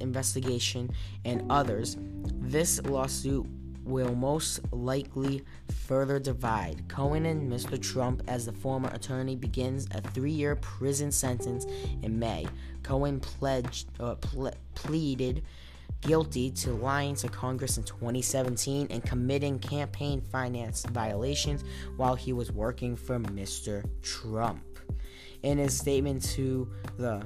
investigation, 0.00 0.90
and 1.26 1.44
others. 1.50 1.96
This 2.40 2.82
lawsuit 2.84 3.46
will 3.84 4.14
most 4.14 4.60
likely 4.72 5.44
further 5.86 6.18
divide. 6.18 6.88
Cohen 6.88 7.26
and 7.26 7.52
Mr. 7.52 7.80
Trump, 7.80 8.22
as 8.28 8.46
the 8.46 8.52
former 8.52 8.88
attorney, 8.90 9.36
begins 9.36 9.86
a 9.92 10.00
three 10.00 10.30
year 10.30 10.56
prison 10.56 11.12
sentence 11.12 11.66
in 12.02 12.18
May. 12.18 12.46
Cohen 12.82 13.20
pledged, 13.20 13.88
uh, 14.00 14.14
ple- 14.14 14.54
pleaded 14.74 15.42
guilty 16.00 16.50
to 16.50 16.72
lying 16.72 17.14
to 17.14 17.28
Congress 17.28 17.76
in 17.76 17.84
2017 17.84 18.88
and 18.90 19.04
committing 19.04 19.58
campaign 19.58 20.20
finance 20.20 20.84
violations 20.86 21.62
while 21.96 22.14
he 22.14 22.32
was 22.32 22.50
working 22.50 22.96
for 22.96 23.18
Mr. 23.18 23.84
Trump. 24.02 24.71
In 25.42 25.58
his 25.58 25.76
statement 25.76 26.22
to 26.30 26.70
the 26.98 27.22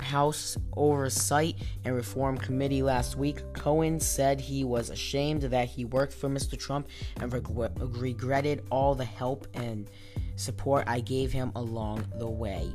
House 0.00 0.56
Oversight 0.76 1.56
and 1.84 1.94
Reform 1.94 2.36
Committee 2.38 2.82
last 2.82 3.16
week, 3.16 3.42
Cohen 3.52 4.00
said 4.00 4.40
he 4.40 4.64
was 4.64 4.90
ashamed 4.90 5.42
that 5.42 5.68
he 5.68 5.84
worked 5.84 6.12
for 6.12 6.28
Mr. 6.28 6.58
Trump 6.58 6.88
and 7.20 7.32
reg- 7.32 7.48
regretted 7.96 8.64
all 8.70 8.94
the 8.94 9.04
help 9.04 9.46
and 9.54 9.90
support 10.36 10.84
I 10.86 11.00
gave 11.00 11.32
him 11.32 11.52
along 11.54 12.06
the 12.18 12.28
way, 12.28 12.72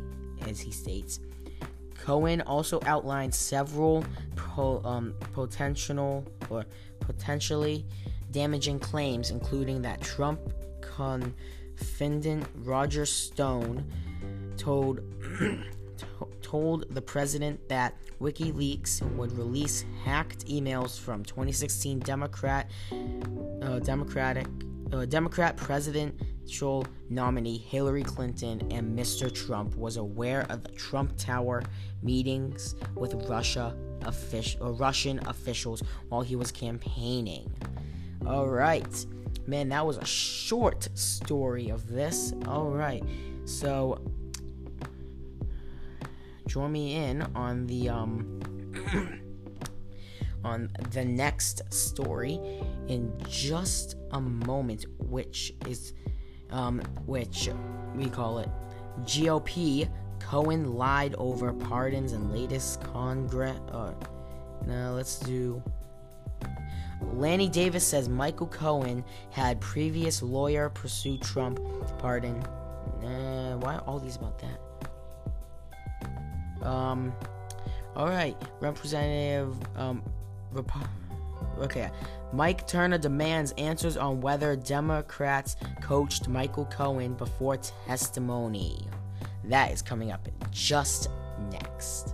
as 0.48 0.60
he 0.60 0.72
states. 0.72 1.20
Cohen 1.96 2.42
also 2.42 2.80
outlined 2.86 3.36
several 3.36 4.06
pro, 4.36 4.82
um, 4.84 5.14
potential 5.34 6.26
or 6.50 6.66
potentially 7.00 7.86
damaging 8.32 8.80
claims, 8.80 9.32
including 9.32 9.82
that 9.82 10.02
Trump 10.02 10.40
confidant 10.82 12.48
Roger 12.56 13.06
Stone 13.06 13.86
told 14.60 15.02
told 16.42 16.94
the 16.94 17.02
president 17.02 17.68
that 17.70 17.96
WikiLeaks 18.22 19.02
would 19.16 19.32
release 19.32 19.86
hacked 20.04 20.46
emails 20.48 21.00
from 21.00 21.24
2016 21.24 22.00
Democrat 22.00 22.70
uh, 23.62 23.80
Democratic 23.80 24.46
uh, 24.92 25.06
Democrat 25.06 25.56
presidential 25.56 26.86
nominee 27.10 27.58
Hillary 27.58 28.04
Clinton 28.04 28.60
and 28.72 28.98
Mr. 28.98 29.34
Trump 29.34 29.76
was 29.76 29.98
aware 29.98 30.46
of 30.50 30.64
the 30.64 30.72
Trump 30.72 31.16
Tower 31.18 31.64
meetings 32.02 32.76
with 32.96 33.14
Russia 33.30 33.76
official, 34.06 34.68
uh, 34.68 34.72
Russian 34.72 35.20
officials 35.28 35.84
while 36.10 36.22
he 36.22 36.36
was 36.36 36.52
campaigning. 36.52 37.52
All 38.26 38.48
right. 38.48 39.06
Man, 39.48 39.70
that 39.70 39.86
was 39.86 39.98
a 39.98 40.06
short 40.06 40.90
story 40.96 41.70
of 41.70 41.88
this. 41.88 42.34
All 42.48 42.70
right. 42.70 43.04
So 43.46 44.00
join 46.50 46.72
me 46.72 46.96
in 46.96 47.22
on 47.36 47.68
the 47.68 47.88
um 47.88 48.40
on 50.44 50.70
the 50.92 51.06
next 51.06 51.62
story 51.72 52.40
in 52.88 53.14
just 53.28 53.96
a 54.12 54.20
moment, 54.20 54.86
which 54.98 55.54
is 55.68 55.94
um 56.50 56.82
which 57.06 57.50
we 57.96 58.10
call 58.10 58.40
it 58.40 58.50
GOP 59.02 59.88
Cohen 60.20 60.76
lied 60.76 61.16
over 61.16 61.54
pardons 61.54 62.12
and 62.14 62.32
latest 62.32 62.84
Congress. 62.84 63.58
Uh, 63.72 63.94
now 64.66 64.92
let's 64.92 65.20
do. 65.20 65.62
Lanny 67.14 67.48
Davis 67.48 67.88
says 67.88 68.10
Michael 68.10 68.48
Cohen 68.48 69.04
had 69.30 69.62
previous 69.62 70.22
lawyer 70.22 70.70
pursue 70.70 71.18
Trump 71.18 71.60
pardon. 71.98 72.36
Uh, 73.04 73.56
why 73.58 73.78
all 73.88 74.00
these 74.00 74.18
about 74.18 74.38
that? 74.40 74.69
Um, 76.62 77.14
all 77.96 78.08
right, 78.08 78.36
Representative. 78.60 79.56
Um, 79.76 80.04
Rep- 80.52 80.72
okay, 81.60 81.90
Mike 82.34 82.68
Turner 82.68 82.98
demands 82.98 83.52
answers 83.58 83.98
on 83.98 84.22
whether 84.22 84.56
Democrats 84.56 85.56
coached 85.82 86.28
Michael 86.28 86.66
Cohen 86.66 87.14
before 87.14 87.58
testimony. 87.58 88.78
That 89.46 89.72
is 89.72 89.82
coming 89.82 90.12
up 90.12 90.28
just 90.52 91.10
next. 91.52 92.14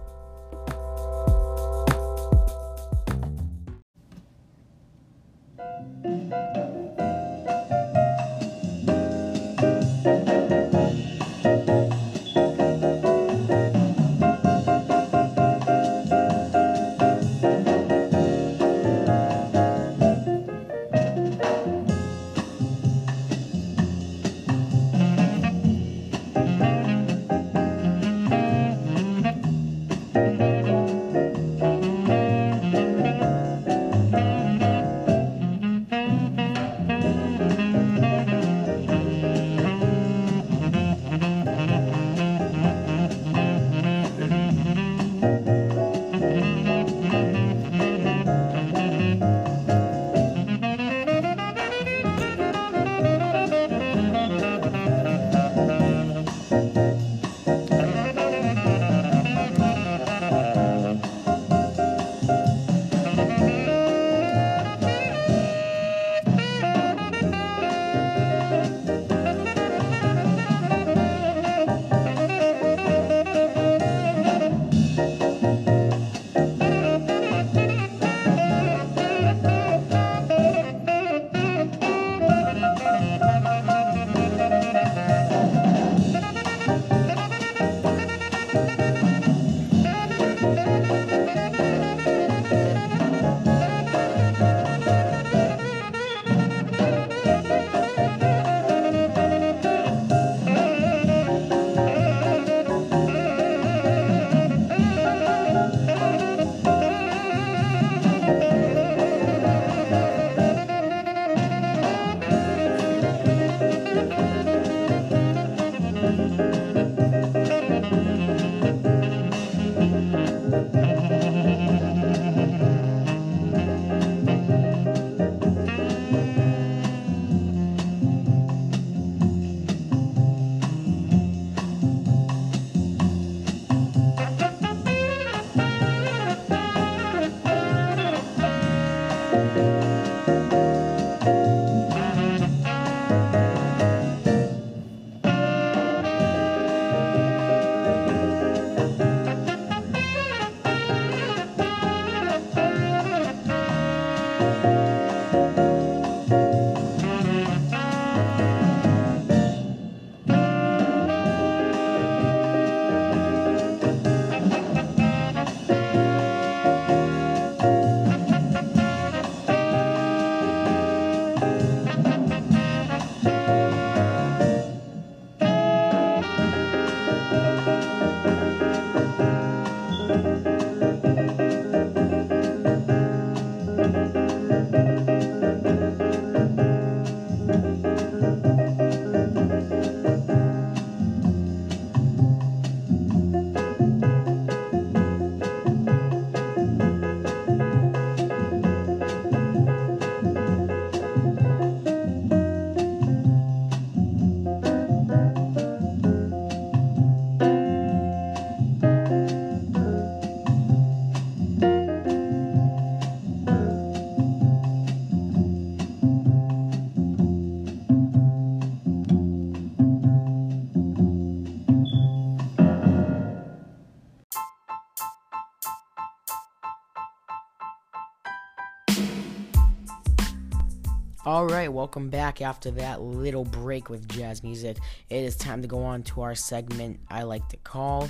All 231.45 231.51
right, 231.51 231.71
welcome 231.71 232.09
back 232.09 232.41
after 232.41 232.71
that 232.71 233.01
little 233.01 233.45
break 233.45 233.87
with 233.87 234.09
jazz 234.09 234.41
music. 234.41 234.77
It 235.11 235.17
is 235.17 235.35
time 235.35 235.61
to 235.61 235.67
go 235.67 235.83
on 235.83 236.01
to 236.05 236.21
our 236.21 236.33
segment 236.33 236.99
I 237.07 237.21
like 237.21 237.47
to 237.49 237.57
call 237.57 238.09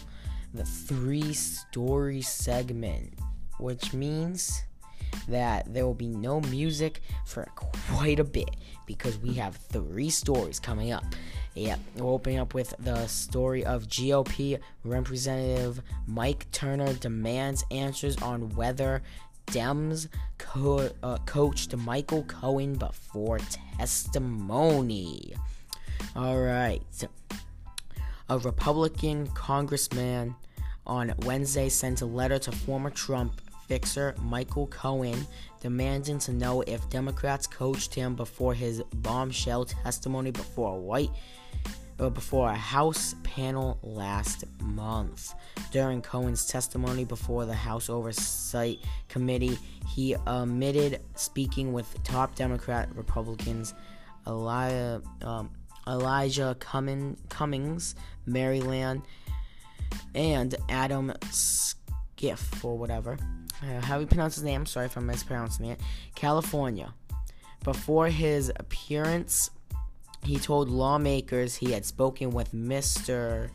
the 0.53 0.63
three 0.63 1.33
story 1.33 2.21
segment, 2.21 3.19
which 3.59 3.91
means 3.91 4.63
that 5.27 5.73
there 5.73 5.85
will 5.85 5.93
be 5.93 6.07
no 6.07 6.39
music 6.39 7.01
for 7.25 7.45
quite 7.55 8.21
a 8.21 8.23
bit 8.23 8.55
because 8.85 9.17
we 9.17 9.33
have 9.33 9.57
three 9.57 10.09
stories 10.09 10.57
coming 10.57 10.93
up. 10.93 11.03
Yep, 11.55 11.79
we're 11.97 12.11
opening 12.11 12.39
up 12.39 12.53
with 12.53 12.73
the 12.79 13.05
story 13.07 13.65
of 13.65 13.87
GOP 13.87 14.59
Representative 14.85 15.81
Mike 16.07 16.49
Turner 16.51 16.93
demands 16.93 17.65
answers 17.69 18.15
on 18.21 18.49
whether 18.55 19.03
Dems 19.47 20.07
co- 20.37 20.89
uh, 21.03 21.17
coached 21.25 21.75
Michael 21.75 22.23
Cohen 22.23 22.75
before 22.75 23.39
testimony. 23.77 25.33
All 26.15 26.39
right. 26.39 26.81
A 28.29 28.39
Republican 28.39 29.27
congressman 29.27 30.35
on 30.87 31.13
Wednesday 31.25 31.69
sent 31.69 32.01
a 32.01 32.05
letter 32.05 32.39
to 32.39 32.51
former 32.51 32.89
Trump 32.89 33.41
fixer 33.67 34.15
Michael 34.21 34.67
Cohen 34.67 35.25
demanding 35.61 36.19
to 36.19 36.31
know 36.31 36.61
if 36.61 36.87
Democrats 36.89 37.47
coached 37.47 37.93
him 37.95 38.15
before 38.15 38.53
his 38.53 38.83
bombshell 38.95 39.65
testimony 39.65 40.31
before 40.31 40.75
a 40.75 40.79
white 40.79 41.09
before 41.97 42.49
a 42.49 42.55
House 42.55 43.15
panel 43.23 43.79
last 43.81 44.43
month. 44.61 45.33
During 45.71 46.01
Cohen's 46.01 46.45
testimony 46.45 47.05
before 47.05 47.45
the 47.45 47.53
House 47.53 47.89
Oversight 47.89 48.79
Committee, 49.07 49.57
he 49.87 50.15
omitted 50.27 51.01
speaking 51.15 51.73
with 51.73 52.03
top 52.03 52.35
Democrat 52.35 52.89
Republicans 52.95 53.73
Elijah, 54.27 55.01
um, 55.21 55.51
Elijah 55.87 56.57
Cummings, 56.59 57.95
Maryland, 58.25 59.03
and 60.13 60.55
Adam 60.69 61.13
Schiff, 61.31 62.65
or 62.65 62.77
whatever. 62.77 63.17
Uh, 63.61 63.81
how 63.81 63.99
you 63.99 64.07
pronounce 64.07 64.35
his 64.35 64.43
name? 64.43 64.65
Sorry 64.65 64.87
if 64.87 64.97
I'm 64.97 65.05
mispronouncing 65.05 65.67
it. 65.67 65.79
California. 66.15 66.93
Before 67.63 68.07
his 68.09 68.51
appearance 68.57 69.49
he 70.25 70.37
told 70.37 70.69
lawmakers 70.69 71.55
he 71.55 71.71
had 71.71 71.85
spoken 71.85 72.31
with 72.31 72.51
Mr. 72.51 73.49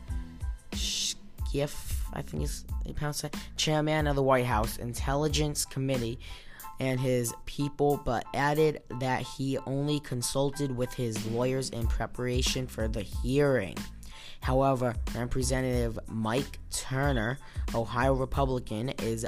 Schiff, 0.73 2.05
I 2.13 2.21
think 2.21 2.41
he's 2.41 2.65
he 2.85 2.93
pronounced 2.93 3.25
it, 3.25 3.35
chairman 3.57 4.07
of 4.07 4.15
the 4.15 4.23
White 4.23 4.45
House 4.45 4.77
Intelligence 4.77 5.65
Committee, 5.65 6.19
and 6.79 6.99
his 6.99 7.33
people, 7.45 8.01
but 8.03 8.25
added 8.33 8.81
that 8.99 9.21
he 9.21 9.57
only 9.59 9.99
consulted 9.99 10.75
with 10.75 10.93
his 10.93 11.23
lawyers 11.27 11.69
in 11.69 11.85
preparation 11.87 12.65
for 12.67 12.87
the 12.87 13.01
hearing. 13.01 13.77
However, 14.41 14.95
Representative 15.13 15.99
Mike 16.07 16.57
Turner, 16.71 17.37
Ohio 17.75 18.13
Republican, 18.13 18.89
is 18.89 19.25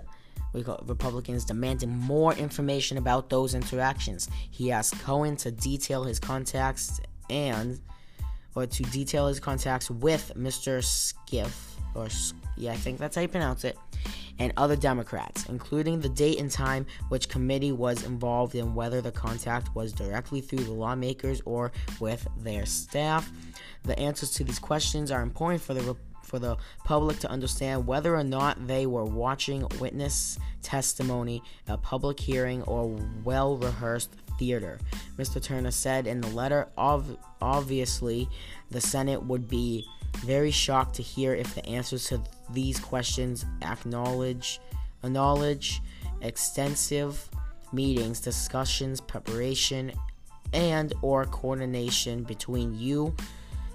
Republicans 0.53 1.45
demanding 1.45 1.89
more 1.89 2.33
information 2.33 2.97
about 2.97 3.29
those 3.29 3.53
interactions. 3.53 4.29
He 4.49 4.71
asked 4.71 4.99
Cohen 4.99 5.35
to 5.37 5.51
detail 5.51 6.03
his 6.03 6.19
contacts 6.19 6.99
and 7.33 7.79
or 8.55 8.67
to 8.67 8.83
detail 8.83 9.27
his 9.27 9.39
contacts 9.39 9.89
with 9.89 10.31
Mr. 10.37 10.83
Skiff 10.83 11.73
or 11.95 12.07
yeah, 12.55 12.71
I 12.71 12.75
think 12.75 12.99
that's 12.99 13.15
how 13.15 13.21
you 13.21 13.27
pronounce 13.27 13.63
it, 13.63 13.77
and 14.39 14.53
other 14.57 14.75
Democrats, 14.75 15.45
including 15.47 15.99
the 15.99 16.09
date 16.09 16.39
and 16.39 16.49
time 16.49 16.85
which 17.09 17.29
committee 17.29 17.71
was 17.71 18.03
involved 18.03 18.55
in 18.55 18.75
whether 18.75 19.01
the 19.01 19.11
contact 19.11 19.73
was 19.75 19.91
directly 19.91 20.41
through 20.41 20.63
the 20.63 20.71
lawmakers 20.71 21.41
or 21.45 21.71
with 21.99 22.27
their 22.37 22.65
staff. 22.65 23.31
The 23.83 23.97
answers 23.99 24.31
to 24.31 24.43
these 24.43 24.59
questions 24.59 25.11
are 25.11 25.21
important 25.21 25.61
for 25.61 25.73
the 25.73 25.95
for 26.21 26.39
the 26.39 26.57
public 26.83 27.19
to 27.19 27.29
understand 27.29 27.85
whether 27.85 28.15
or 28.15 28.23
not 28.23 28.65
they 28.65 28.87
were 28.87 29.05
watching 29.05 29.67
witness 29.79 30.39
testimony, 30.63 31.43
a 31.67 31.77
public 31.77 32.19
hearing, 32.19 32.63
or 32.63 32.97
well 33.23 33.57
rehearsed 33.57 34.15
theater. 34.43 34.77
Mr. 35.17 35.41
Turner 35.41 35.71
said 35.71 36.05
in 36.05 36.19
the 36.19 36.27
letter, 36.27 36.67
Ov- 36.77 37.17
obviously, 37.41 38.27
the 38.71 38.81
Senate 38.81 39.23
would 39.23 39.47
be 39.47 39.85
very 40.17 40.51
shocked 40.51 40.95
to 40.95 41.01
hear 41.01 41.33
if 41.33 41.55
the 41.55 41.65
answers 41.65 42.07
to 42.09 42.21
these 42.51 42.77
questions 42.77 43.45
acknowledge, 43.61 44.59
acknowledge 45.01 45.81
extensive 46.21 47.29
meetings, 47.71 48.19
discussions, 48.19 48.99
preparation, 48.99 49.93
and 50.51 50.93
or 51.01 51.25
coordination 51.25 52.23
between 52.23 52.77
you 52.77 53.15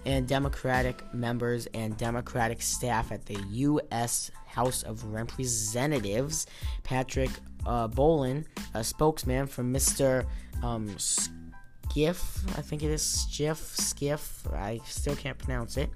and 0.05 0.29
Democratic 0.29 1.03
members 1.15 1.67
and 1.73 1.97
Democratic 1.97 2.61
staff 2.61 3.11
at 3.11 3.25
the 3.25 3.41
U.S. 3.51 4.31
House 4.59 4.83
of 4.83 5.05
Representatives. 5.05 6.49
Patrick 6.83 7.31
uh, 7.65 7.87
Bolin, 7.87 8.45
a 8.75 8.83
spokesman 8.83 9.47
for 9.47 9.63
Mr 9.63 10.27
um, 10.65 10.93
Skiff, 10.99 12.43
I 12.59 12.63
think 12.63 12.83
it 12.83 12.91
is 12.91 13.03
Skiff, 13.03 13.77
Skiff, 13.77 14.45
I 14.53 14.81
still 14.85 15.15
can't 15.15 15.39
pronounce 15.39 15.77
it, 15.77 15.91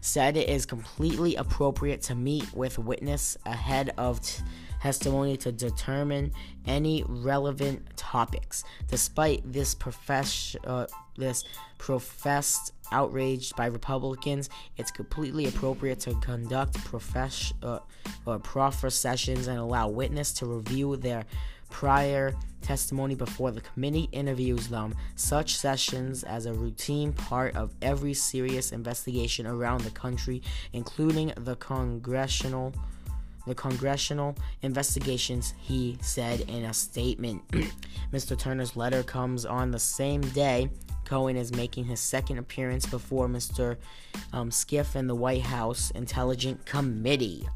said 0.00 0.36
it 0.36 0.48
is 0.48 0.64
completely 0.64 1.34
appropriate 1.34 2.00
to 2.02 2.14
meet 2.14 2.54
with 2.54 2.78
witness 2.78 3.36
ahead 3.44 3.90
of 3.98 4.20
t- 4.20 4.44
testimony 4.80 5.36
to 5.38 5.52
determine 5.52 6.32
any 6.66 7.04
relevant 7.06 7.96
topics. 7.96 8.64
Despite 8.88 9.50
this 9.50 9.74
profess- 9.74 10.56
uh, 10.64 10.86
this 11.16 11.44
professed 11.78 12.72
outrage 12.92 13.52
by 13.56 13.66
Republicans, 13.66 14.48
it's 14.76 14.90
completely 14.90 15.46
appropriate 15.46 16.00
to 16.00 16.14
conduct 16.20 16.74
profess- 16.84 17.52
uh, 17.62 17.80
uh, 18.26 18.38
proffer 18.38 18.90
sessions 18.90 19.46
and 19.48 19.58
allow 19.58 19.88
witness 19.88 20.32
to 20.34 20.46
review 20.46 20.96
their 20.96 21.24
prior 21.70 22.34
testimony 22.62 23.14
before 23.14 23.50
the 23.50 23.60
committee 23.60 24.08
interviews 24.12 24.68
them. 24.68 24.94
Such 25.16 25.56
sessions 25.56 26.24
as 26.24 26.46
a 26.46 26.52
routine 26.52 27.12
part 27.12 27.54
of 27.56 27.74
every 27.82 28.14
serious 28.14 28.72
investigation 28.72 29.46
around 29.46 29.82
the 29.82 29.90
country, 29.90 30.42
including 30.72 31.32
the 31.36 31.56
congressional 31.56 32.72
the 33.48 33.54
congressional 33.54 34.36
investigations, 34.62 35.54
he 35.58 35.98
said 36.00 36.40
in 36.42 36.64
a 36.64 36.72
statement. 36.74 37.42
Mr. 38.12 38.38
Turner's 38.38 38.76
letter 38.76 39.02
comes 39.02 39.44
on 39.44 39.70
the 39.70 39.78
same 39.78 40.20
day 40.20 40.70
Cohen 41.08 41.36
is 41.36 41.54
making 41.54 41.84
his 41.84 42.00
second 42.00 42.36
appearance 42.36 42.84
before 42.84 43.28
Mr. 43.28 43.78
Um, 44.34 44.50
Schiff 44.50 44.94
and 44.94 45.08
the 45.08 45.14
White 45.14 45.40
House 45.40 45.90
Intelligence 45.92 46.60
Committee. 46.66 47.48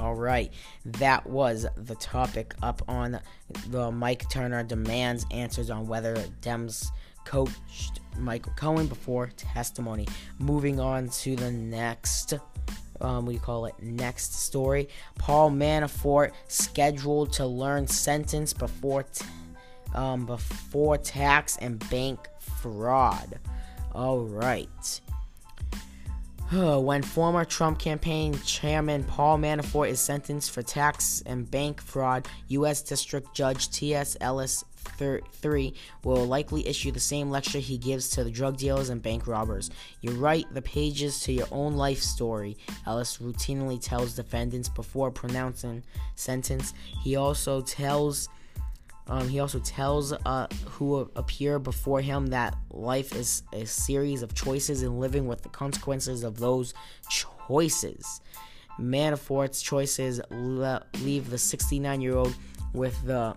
All 0.00 0.16
right, 0.16 0.52
that 0.84 1.24
was 1.24 1.64
the 1.76 1.94
topic 1.94 2.56
up 2.62 2.82
on 2.88 3.20
the 3.68 3.92
Mike 3.92 4.28
Turner 4.28 4.64
demands 4.64 5.24
answers 5.30 5.70
on 5.70 5.86
whether 5.86 6.16
Dems 6.42 6.88
coached 7.24 8.00
Michael 8.18 8.52
Cohen 8.56 8.88
before 8.88 9.30
testimony. 9.36 10.08
Moving 10.40 10.80
on 10.80 11.08
to 11.10 11.36
the 11.36 11.52
next, 11.52 12.34
um, 13.00 13.26
we 13.26 13.38
call 13.38 13.66
it 13.66 13.74
next 13.80 14.34
story. 14.34 14.88
Paul 15.18 15.50
Manafort 15.50 16.32
scheduled 16.48 17.32
to 17.34 17.46
learn 17.46 17.86
sentence 17.86 18.52
before, 18.52 19.04
t- 19.04 19.24
um, 19.94 20.26
before 20.26 20.98
tax 20.98 21.56
and 21.58 21.78
bank 21.90 22.28
fraud. 22.38 23.38
All 23.94 24.20
right. 24.20 25.00
When 26.52 27.02
former 27.02 27.44
Trump 27.44 27.80
campaign 27.80 28.38
chairman 28.44 29.02
Paul 29.02 29.38
Manafort 29.38 29.88
is 29.88 29.98
sentenced 29.98 30.52
for 30.52 30.62
tax 30.62 31.20
and 31.26 31.50
bank 31.50 31.80
fraud, 31.80 32.28
U.S. 32.48 32.82
District 32.82 33.34
Judge 33.34 33.68
T.S. 33.70 34.16
Ellis 34.20 34.64
III 35.00 35.74
will 36.04 36.26
likely 36.26 36.66
issue 36.66 36.90
the 36.90 37.00
same 37.00 37.30
lecture 37.30 37.58
he 37.58 37.78
gives 37.78 38.08
to 38.10 38.24
the 38.24 38.30
drug 38.30 38.56
dealers 38.56 38.88
and 38.88 39.02
bank 39.02 39.26
robbers. 39.26 39.70
You 40.00 40.12
write 40.12 40.52
the 40.52 40.62
pages 40.62 41.20
to 41.20 41.32
your 41.32 41.48
own 41.50 41.74
life 41.74 42.00
story, 42.00 42.56
Ellis 42.86 43.18
routinely 43.18 43.80
tells 43.80 44.14
defendants 44.14 44.68
before 44.68 45.10
pronouncing 45.10 45.82
sentence. 46.14 46.74
He 47.02 47.16
also 47.16 47.60
tells 47.60 48.28
um, 49.08 49.28
he 49.28 49.38
also 49.38 49.60
tells 49.60 50.12
uh, 50.12 50.48
who 50.70 51.08
appear 51.14 51.58
before 51.60 52.00
him 52.00 52.26
that 52.28 52.56
life 52.70 53.14
is 53.14 53.44
a 53.52 53.64
series 53.64 54.22
of 54.22 54.34
choices 54.34 54.82
and 54.82 54.98
living 54.98 55.28
with 55.28 55.42
the 55.42 55.48
consequences 55.48 56.24
of 56.24 56.38
those 56.38 56.74
choices. 57.08 58.20
Manafort's 58.80 59.62
choices 59.62 60.20
le- 60.30 60.84
leave 61.02 61.30
the 61.30 61.38
69 61.38 62.00
year 62.00 62.16
old 62.16 62.34
with 62.72 63.00
the 63.06 63.36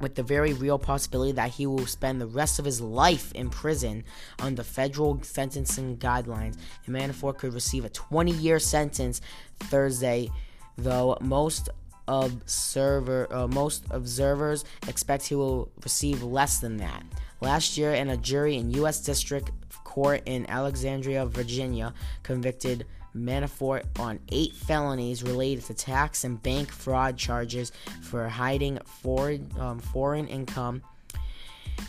with 0.00 0.14
the 0.14 0.22
very 0.22 0.52
real 0.52 0.78
possibility 0.78 1.32
that 1.32 1.50
he 1.50 1.66
will 1.66 1.86
spend 1.86 2.20
the 2.20 2.26
rest 2.26 2.58
of 2.58 2.64
his 2.64 2.80
life 2.80 3.32
in 3.32 3.50
prison 3.50 4.04
under 4.38 4.62
federal 4.62 5.20
sentencing 5.22 5.96
guidelines. 5.96 6.56
And 6.86 6.94
Manafort 6.94 7.38
could 7.38 7.54
receive 7.54 7.84
a 7.84 7.88
20 7.88 8.32
year 8.32 8.58
sentence 8.58 9.20
Thursday, 9.58 10.30
though 10.76 11.18
most 11.20 11.68
observer 12.08 13.28
uh, 13.30 13.46
most 13.46 13.84
observers 13.90 14.64
expect 14.86 15.26
he 15.26 15.34
will 15.34 15.70
receive 15.84 16.22
less 16.22 16.58
than 16.58 16.78
that. 16.78 17.02
Last 17.40 17.76
year, 17.76 17.92
in 17.92 18.08
a 18.08 18.16
jury 18.16 18.56
in 18.56 18.70
U.S. 18.72 19.00
District 19.00 19.50
Court 19.84 20.22
in 20.26 20.48
Alexandria, 20.50 21.26
Virginia, 21.26 21.94
convicted 22.22 22.86
Manafort 23.18 23.84
on 23.98 24.20
eight 24.30 24.54
felonies 24.54 25.22
related 25.22 25.64
to 25.64 25.74
tax 25.74 26.24
and 26.24 26.42
bank 26.42 26.70
fraud 26.70 27.16
charges 27.16 27.72
for 28.02 28.28
hiding 28.28 28.78
foreign 28.84 29.50
um, 29.58 29.78
foreign 29.78 30.26
income 30.28 30.82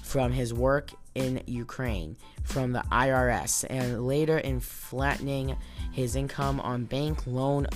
from 0.04 0.32
his 0.32 0.54
work 0.54 0.92
in 1.16 1.42
Ukraine 1.48 2.16
from 2.44 2.72
the 2.72 2.84
IRS, 2.92 3.66
and 3.70 4.08
later 4.08 4.38
in 4.38 4.60
flattening 4.60 5.56
his 5.92 6.16
income 6.16 6.60
on 6.60 6.86
bank 6.86 7.26
loan 7.28 7.68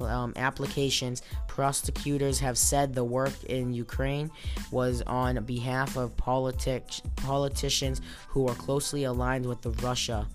um, 0.00 0.32
applications. 0.36 1.22
Prosecutors 1.48 2.40
have 2.40 2.58
said 2.58 2.94
the 2.94 3.04
work 3.04 3.32
in 3.44 3.72
Ukraine 3.72 4.30
was 4.70 5.02
on 5.02 5.44
behalf 5.44 5.96
of 5.96 6.16
politic- 6.16 7.00
politicians 7.16 8.00
who 8.28 8.48
are 8.48 8.54
closely 8.54 9.04
aligned 9.04 9.46
with 9.46 9.62
the 9.62 9.70
Russia. 9.70 10.26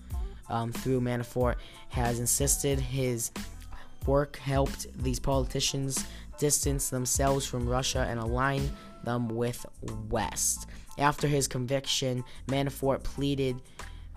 Um, 0.50 0.72
through 0.72 1.00
Manafort 1.00 1.56
has 1.90 2.20
insisted 2.20 2.80
his 2.80 3.30
work 4.06 4.36
helped 4.38 4.86
these 5.02 5.20
politicians 5.20 6.04
distance 6.38 6.88
themselves 6.88 7.44
from 7.44 7.68
Russia 7.68 8.06
and 8.08 8.18
align 8.18 8.70
them 9.04 9.28
with 9.28 9.66
West. 10.08 10.66
After 10.96 11.28
his 11.28 11.46
conviction, 11.46 12.24
Manafort 12.46 13.02
pleaded 13.02 13.60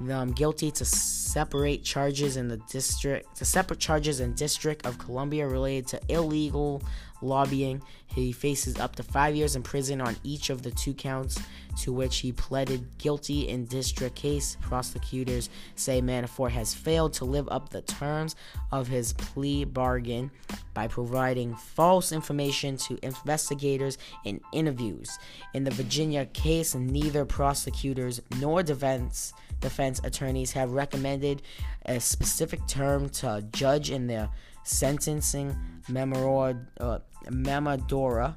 um, 0.10 0.32
guilty 0.32 0.72
to 0.72 0.86
separate 0.86 1.84
charges 1.84 2.38
in 2.38 2.48
the 2.48 2.58
district 2.58 3.36
to 3.38 3.46
separate 3.46 3.80
charges 3.80 4.20
in 4.20 4.34
District 4.34 4.86
of 4.86 4.98
Columbia 4.98 5.48
related 5.48 5.88
to 5.88 6.02
illegal 6.10 6.82
lobbying. 7.22 7.82
He 8.07 8.32
faces 8.32 8.78
up 8.78 8.95
to 8.97 9.03
five 9.03 9.36
years 9.36 9.55
in 9.55 9.63
prison 9.63 10.01
on 10.01 10.15
each 10.24 10.49
of 10.49 10.63
the 10.63 10.72
two 10.72 10.93
counts 10.93 11.39
to 11.82 11.93
which 11.93 12.17
he 12.17 12.32
pleaded 12.32 12.97
guilty 12.97 13.47
in 13.47 13.65
district 13.65 14.15
case. 14.15 14.57
Prosecutors 14.61 15.49
say 15.76 16.01
Manafort 16.01 16.51
has 16.51 16.74
failed 16.74 17.13
to 17.13 17.26
live 17.26 17.47
up 17.49 17.69
the 17.69 17.82
terms 17.82 18.36
of 18.72 18.88
his 18.88 19.13
plea 19.13 19.63
bargain 19.63 20.32
by 20.74 20.88
providing 20.88 21.55
false 21.55 22.11
information 22.11 22.78
to 22.78 22.97
investigators 23.03 23.97
in 24.26 24.41
interviews. 24.53 25.17
In 25.53 25.63
the 25.63 25.72
Virginia 25.72 26.26
case, 26.28 26.76
neither 26.76 27.26
prosecutors 27.26 28.22
nor 28.39 28.63
defense 28.63 29.34
defense 29.59 30.01
attorneys 30.03 30.51
have 30.51 30.72
recommended 30.72 31.43
a 31.86 31.99
specific 31.99 32.65
term 32.67 33.07
to 33.09 33.45
judge 33.53 33.91
in 33.91 34.07
their 34.07 34.28
sentencing 34.64 35.55
memorandum. 35.89 36.68
Uh, 36.80 36.99
Mamadora. 37.30 38.36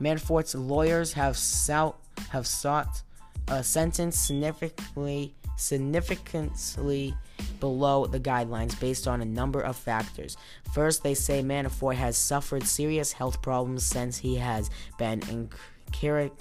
Manafort's 0.00 0.54
lawyers 0.54 1.12
have, 1.12 1.36
sought, 1.36 1.96
have 2.30 2.46
sought 2.46 3.02
a 3.48 3.62
sentence 3.62 4.18
significantly 4.18 5.34
significantly 5.56 7.14
below 7.60 8.06
the 8.06 8.18
guidelines 8.18 8.78
based 8.80 9.06
on 9.06 9.20
a 9.20 9.24
number 9.24 9.60
of 9.60 9.76
factors. 9.76 10.36
First, 10.72 11.02
they 11.02 11.14
say 11.14 11.42
Manafort 11.42 11.94
has 11.94 12.16
suffered 12.16 12.66
serious 12.66 13.12
health 13.12 13.40
problems 13.42 13.84
since 13.84 14.18
he 14.18 14.36
has 14.36 14.70
been 14.98 15.22
incarcerated, 15.28 16.32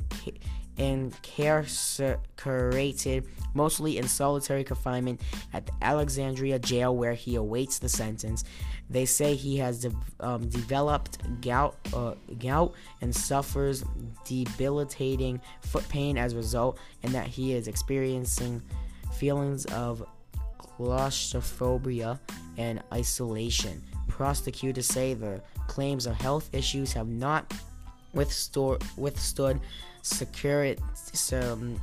mostly 3.54 3.98
in 3.98 4.08
solitary 4.08 4.64
confinement 4.64 5.22
at 5.54 5.66
the 5.66 5.74
Alexandria 5.82 6.60
jail 6.60 6.96
where 6.96 7.14
he 7.14 7.36
awaits 7.36 7.80
the 7.80 7.90
sentence. 7.90 8.44
They 8.90 9.06
say 9.06 9.36
he 9.36 9.58
has 9.58 9.82
de- 9.82 9.96
um, 10.20 10.50
developed 10.50 11.20
gout, 11.42 11.76
uh, 11.94 12.16
gout 12.40 12.74
and 13.02 13.16
suffers 13.16 13.84
debilitating 14.26 15.40
foot 15.62 15.88
pain 15.88 16.18
as 16.18 16.34
a 16.34 16.38
result, 16.38 16.80
and 17.04 17.14
that 17.14 17.28
he 17.28 17.54
is 17.54 17.68
experiencing 17.68 18.62
feelings 19.14 19.66
of 19.66 20.06
claustrophobia 20.58 22.20
and 22.58 22.82
isolation. 22.94 23.82
Prosecutors 24.08 24.88
say 24.88 25.14
the 25.14 25.42
claims 25.68 26.06
of 26.06 26.16
health 26.16 26.50
issues 26.54 26.92
have 26.94 27.08
not 27.08 27.54
withstood, 28.14 28.84
withstood 30.02 30.80
security, 31.00 31.36
um, 31.36 31.80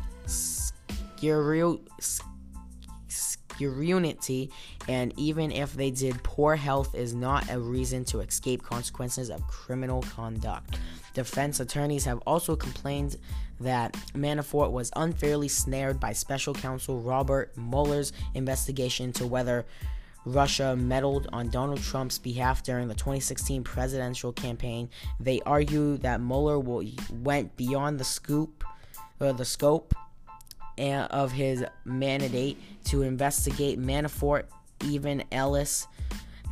unity, 3.59 4.51
and 4.89 5.13
even 5.17 5.51
if 5.51 5.75
they 5.75 5.91
did, 5.91 6.23
poor 6.23 6.57
health 6.57 6.95
is 6.95 7.15
not 7.15 7.51
a 7.51 7.59
reason 7.59 8.05
to 8.07 8.21
escape 8.21 8.63
consequences 8.63 9.31
of 9.31 9.47
criminal 9.47 10.03
conduct. 10.03 10.79
Defense 11.15 11.61
attorneys 11.61 12.05
have 12.05 12.19
also 12.27 12.55
complained 12.55 13.17
that 13.61 13.93
Manafort 14.15 14.71
was 14.71 14.91
unfairly 14.95 15.49
snared 15.49 15.99
by 15.99 16.13
special 16.13 16.55
counsel 16.55 17.01
Robert 17.01 17.57
Mueller's 17.57 18.13
investigation 18.35 19.07
into 19.07 19.27
whether 19.27 19.67
Russia 20.25 20.77
meddled 20.77 21.29
on 21.33 21.49
Donald 21.49 21.81
Trump's 21.81 22.19
behalf 22.19 22.63
during 22.63 22.89
the 22.89 22.95
2016 22.95 23.65
presidential 23.65 24.33
campaign. 24.33 24.91
They 25.21 25.41
argue 25.47 25.97
that 25.99 26.21
Mueller 26.21 26.59
went 26.59 27.57
beyond 27.57 27.99
the 27.99 28.05
scoop, 28.05 28.65
or 29.21 29.33
the 29.33 29.45
scope 29.45 29.95
of 30.79 31.33
his 31.33 31.65
mandate 31.85 32.59
to 32.85 33.03
investigate 33.03 33.81
Manafort, 33.81 34.45
even 34.85 35.25
Ellis, 35.33 35.87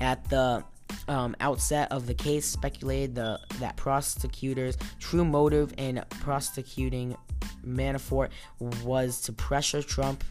at 0.01 0.29
the 0.29 0.65
um, 1.09 1.37
outset 1.41 1.91
of 1.93 2.07
the 2.07 2.15
case, 2.15 2.45
speculated 2.45 3.15
the, 3.15 3.41
that 3.61 3.77
prosecutors' 3.77 4.77
true 4.99 5.25
motive 5.25 5.73
in 5.77 6.03
prosecuting 6.11 7.17
Manafort 7.65 8.31
was 8.61 9.21
to 9.23 9.33
pressure 9.33 9.83
Trump, 9.83 10.25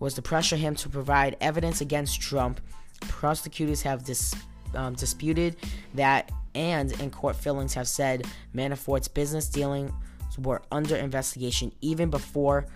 was 0.00 0.14
to 0.14 0.22
pressure 0.22 0.56
him 0.56 0.74
to 0.76 0.88
provide 0.88 1.36
evidence 1.40 1.80
against 1.80 2.20
Trump. 2.20 2.60
Prosecutors 3.00 3.82
have 3.82 4.04
dis, 4.04 4.34
um, 4.74 4.94
disputed 4.94 5.56
that, 5.94 6.30
and 6.54 6.92
in 7.00 7.10
court 7.10 7.36
fillings 7.36 7.74
have 7.74 7.88
said 7.88 8.26
Manafort's 8.54 9.08
business 9.08 9.48
dealings 9.48 9.92
were 10.38 10.62
under 10.72 10.96
investigation 10.96 11.72
even 11.80 12.10
before 12.10 12.66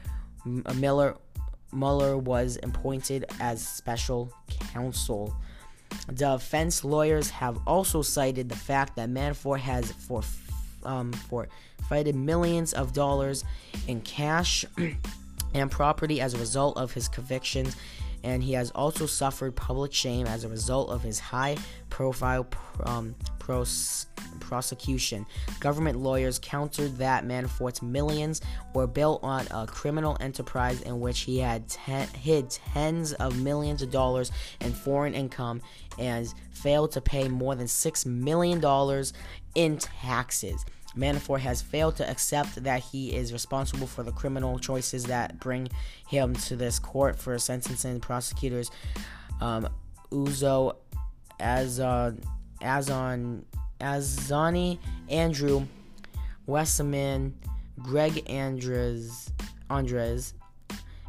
Miller 0.44 1.16
Mueller 1.72 2.16
was 2.16 2.58
appointed 2.62 3.26
as 3.40 3.66
special 3.66 4.32
counsel. 4.72 5.36
Defense 6.14 6.84
lawyers 6.84 7.28
have 7.30 7.58
also 7.66 8.00
cited 8.02 8.48
the 8.48 8.56
fact 8.56 8.96
that 8.96 9.10
Manafort 9.10 9.60
has 9.60 9.92
for 9.92 10.22
um, 10.84 11.12
forfeited 11.12 12.14
millions 12.14 12.72
of 12.72 12.92
dollars 12.92 13.44
in 13.86 14.00
cash 14.00 14.64
and 15.54 15.70
property 15.70 16.20
as 16.20 16.34
a 16.34 16.38
result 16.38 16.76
of 16.76 16.92
his 16.92 17.08
convictions, 17.08 17.76
and 18.24 18.42
he 18.42 18.52
has 18.52 18.70
also 18.72 19.06
suffered 19.06 19.54
public 19.54 19.92
shame 19.92 20.26
as 20.26 20.44
a 20.44 20.48
result 20.48 20.90
of 20.90 21.02
his 21.02 21.18
high 21.18 21.56
profile 21.88 22.46
um, 22.84 23.14
pros- 23.38 24.06
prosecution. 24.40 25.24
Government 25.60 25.98
lawyers 25.98 26.38
countered 26.38 26.96
that 26.98 27.24
Manafort's 27.24 27.80
millions 27.80 28.40
were 28.74 28.86
built 28.86 29.22
on 29.22 29.46
a 29.50 29.66
criminal 29.66 30.16
enterprise 30.20 30.82
in 30.82 31.00
which 31.00 31.20
he 31.20 31.38
had 31.38 31.68
ten- 31.68 32.08
hid 32.08 32.50
tens 32.50 33.12
of 33.14 33.40
millions 33.40 33.82
of 33.82 33.90
dollars 33.90 34.32
in 34.60 34.72
foreign 34.72 35.14
income 35.14 35.62
and 35.98 36.32
failed 36.50 36.92
to 36.92 37.00
pay 37.00 37.28
more 37.28 37.54
than 37.54 37.66
$6 37.66 38.06
million 38.06 38.62
in 39.54 39.78
taxes. 39.78 40.64
Manafort 40.96 41.40
has 41.40 41.62
failed 41.62 41.96
to 41.96 42.08
accept 42.08 42.62
that 42.64 42.80
he 42.80 43.14
is 43.14 43.32
responsible 43.32 43.86
for 43.86 44.02
the 44.02 44.12
criminal 44.12 44.58
choices 44.58 45.04
that 45.04 45.38
bring 45.38 45.68
him 46.08 46.34
to 46.34 46.56
this 46.56 46.78
court 46.78 47.18
for 47.18 47.38
sentencing 47.38 48.00
prosecutors. 48.00 48.70
Um, 49.40 49.68
Uzo 50.10 50.76
Azon, 51.40 52.22
Azon, 52.60 53.44
Azani, 53.80 54.78
Andrew 55.08 55.66
Westerman, 56.46 57.34
Greg 57.82 58.28
Andres, 58.28 59.30
Andres, 59.70 60.34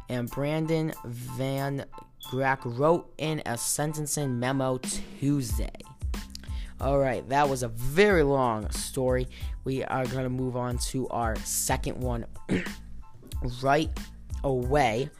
and 0.08 0.30
Brandon 0.30 0.92
Van 1.04 1.84
Grack 2.30 2.60
wrote 2.64 3.12
in 3.18 3.42
a 3.46 3.56
sentencing 3.56 4.38
memo 4.38 4.78
Tuesday. 5.18 5.70
All 6.80 6.98
right, 6.98 7.28
that 7.28 7.46
was 7.46 7.62
a 7.62 7.68
very 7.68 8.22
long 8.22 8.70
story. 8.70 9.28
We 9.64 9.84
are 9.84 10.06
going 10.06 10.24
to 10.24 10.30
move 10.30 10.56
on 10.56 10.78
to 10.78 11.06
our 11.08 11.36
second 11.36 12.00
one 12.00 12.24
right 13.62 13.90
away. 14.44 15.10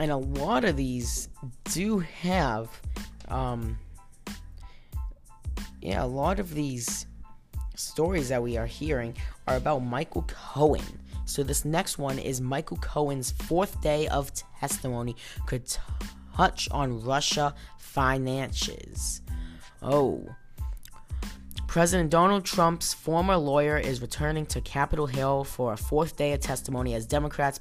And 0.00 0.10
a 0.10 0.16
lot 0.16 0.64
of 0.64 0.76
these 0.76 1.28
do 1.64 2.00
have, 2.00 2.68
um, 3.28 3.78
yeah, 5.80 6.02
a 6.02 6.06
lot 6.06 6.40
of 6.40 6.52
these 6.52 7.06
stories 7.76 8.28
that 8.28 8.42
we 8.42 8.56
are 8.56 8.66
hearing 8.66 9.16
are 9.46 9.56
about 9.56 9.78
Michael 9.78 10.24
Cohen. 10.26 10.82
So 11.24 11.44
this 11.44 11.64
next 11.64 11.98
one 11.98 12.18
is 12.18 12.40
Michael 12.40 12.78
Cohen's 12.78 13.30
fourth 13.30 13.80
day 13.80 14.08
of 14.08 14.32
testimony 14.58 15.14
could 15.46 15.72
touch 16.34 16.68
on 16.72 17.00
Russia 17.04 17.54
finances. 17.78 19.22
Oh, 19.82 20.26
President 21.78 22.10
Donald 22.10 22.44
Trump's 22.44 22.92
former 22.92 23.36
lawyer 23.36 23.78
is 23.78 24.02
returning 24.02 24.44
to 24.46 24.60
Capitol 24.62 25.06
Hill 25.06 25.44
for 25.44 25.74
a 25.74 25.76
fourth 25.76 26.16
day 26.16 26.32
of 26.32 26.40
testimony 26.40 26.94
as 26.94 27.06
Democrats 27.06 27.60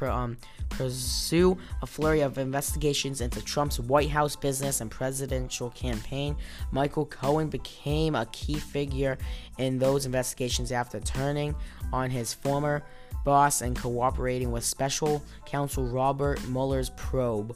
um, 0.00 0.38
pursue 0.70 1.58
a 1.82 1.86
flurry 1.86 2.22
of 2.22 2.38
investigations 2.38 3.20
into 3.20 3.44
Trump's 3.44 3.78
White 3.78 4.08
House 4.08 4.34
business 4.34 4.80
and 4.80 4.90
presidential 4.90 5.68
campaign. 5.68 6.36
Michael 6.72 7.04
Cohen 7.04 7.50
became 7.50 8.14
a 8.14 8.24
key 8.32 8.54
figure 8.54 9.18
in 9.58 9.78
those 9.78 10.06
investigations 10.06 10.72
after 10.72 10.98
turning 10.98 11.54
on 11.92 12.08
his 12.08 12.32
former 12.32 12.82
boss 13.26 13.60
and 13.60 13.76
cooperating 13.76 14.52
with 14.52 14.64
special 14.64 15.22
counsel 15.44 15.84
Robert 15.84 16.42
Mueller's 16.48 16.88
probe. 16.96 17.54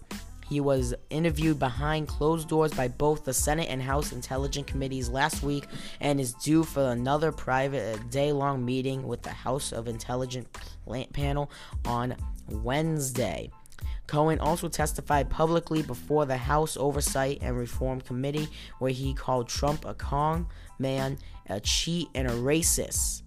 He 0.48 0.60
was 0.60 0.94
interviewed 1.10 1.58
behind 1.58 2.08
closed 2.08 2.48
doors 2.48 2.72
by 2.72 2.88
both 2.88 3.24
the 3.24 3.34
Senate 3.34 3.68
and 3.68 3.82
House 3.82 4.12
Intelligence 4.12 4.70
Committees 4.70 5.08
last 5.08 5.42
week 5.42 5.66
and 6.00 6.20
is 6.20 6.32
due 6.32 6.64
for 6.64 6.90
another 6.90 7.32
private 7.32 7.98
uh, 7.98 8.02
day 8.10 8.32
long 8.32 8.64
meeting 8.64 9.06
with 9.06 9.22
the 9.22 9.30
House 9.30 9.72
of 9.72 9.88
Intelligence 9.88 10.48
panel 11.12 11.50
on 11.84 12.16
Wednesday. 12.48 13.50
Cohen 14.06 14.40
also 14.40 14.68
testified 14.68 15.28
publicly 15.28 15.82
before 15.82 16.24
the 16.24 16.38
House 16.38 16.78
Oversight 16.78 17.38
and 17.42 17.56
Reform 17.56 18.00
Committee, 18.00 18.48
where 18.78 18.90
he 18.90 19.12
called 19.12 19.48
Trump 19.48 19.84
a 19.84 19.92
con 19.92 20.46
man, 20.78 21.18
a 21.50 21.60
cheat, 21.60 22.08
and 22.14 22.26
a 22.26 22.32
racist. 22.32 23.22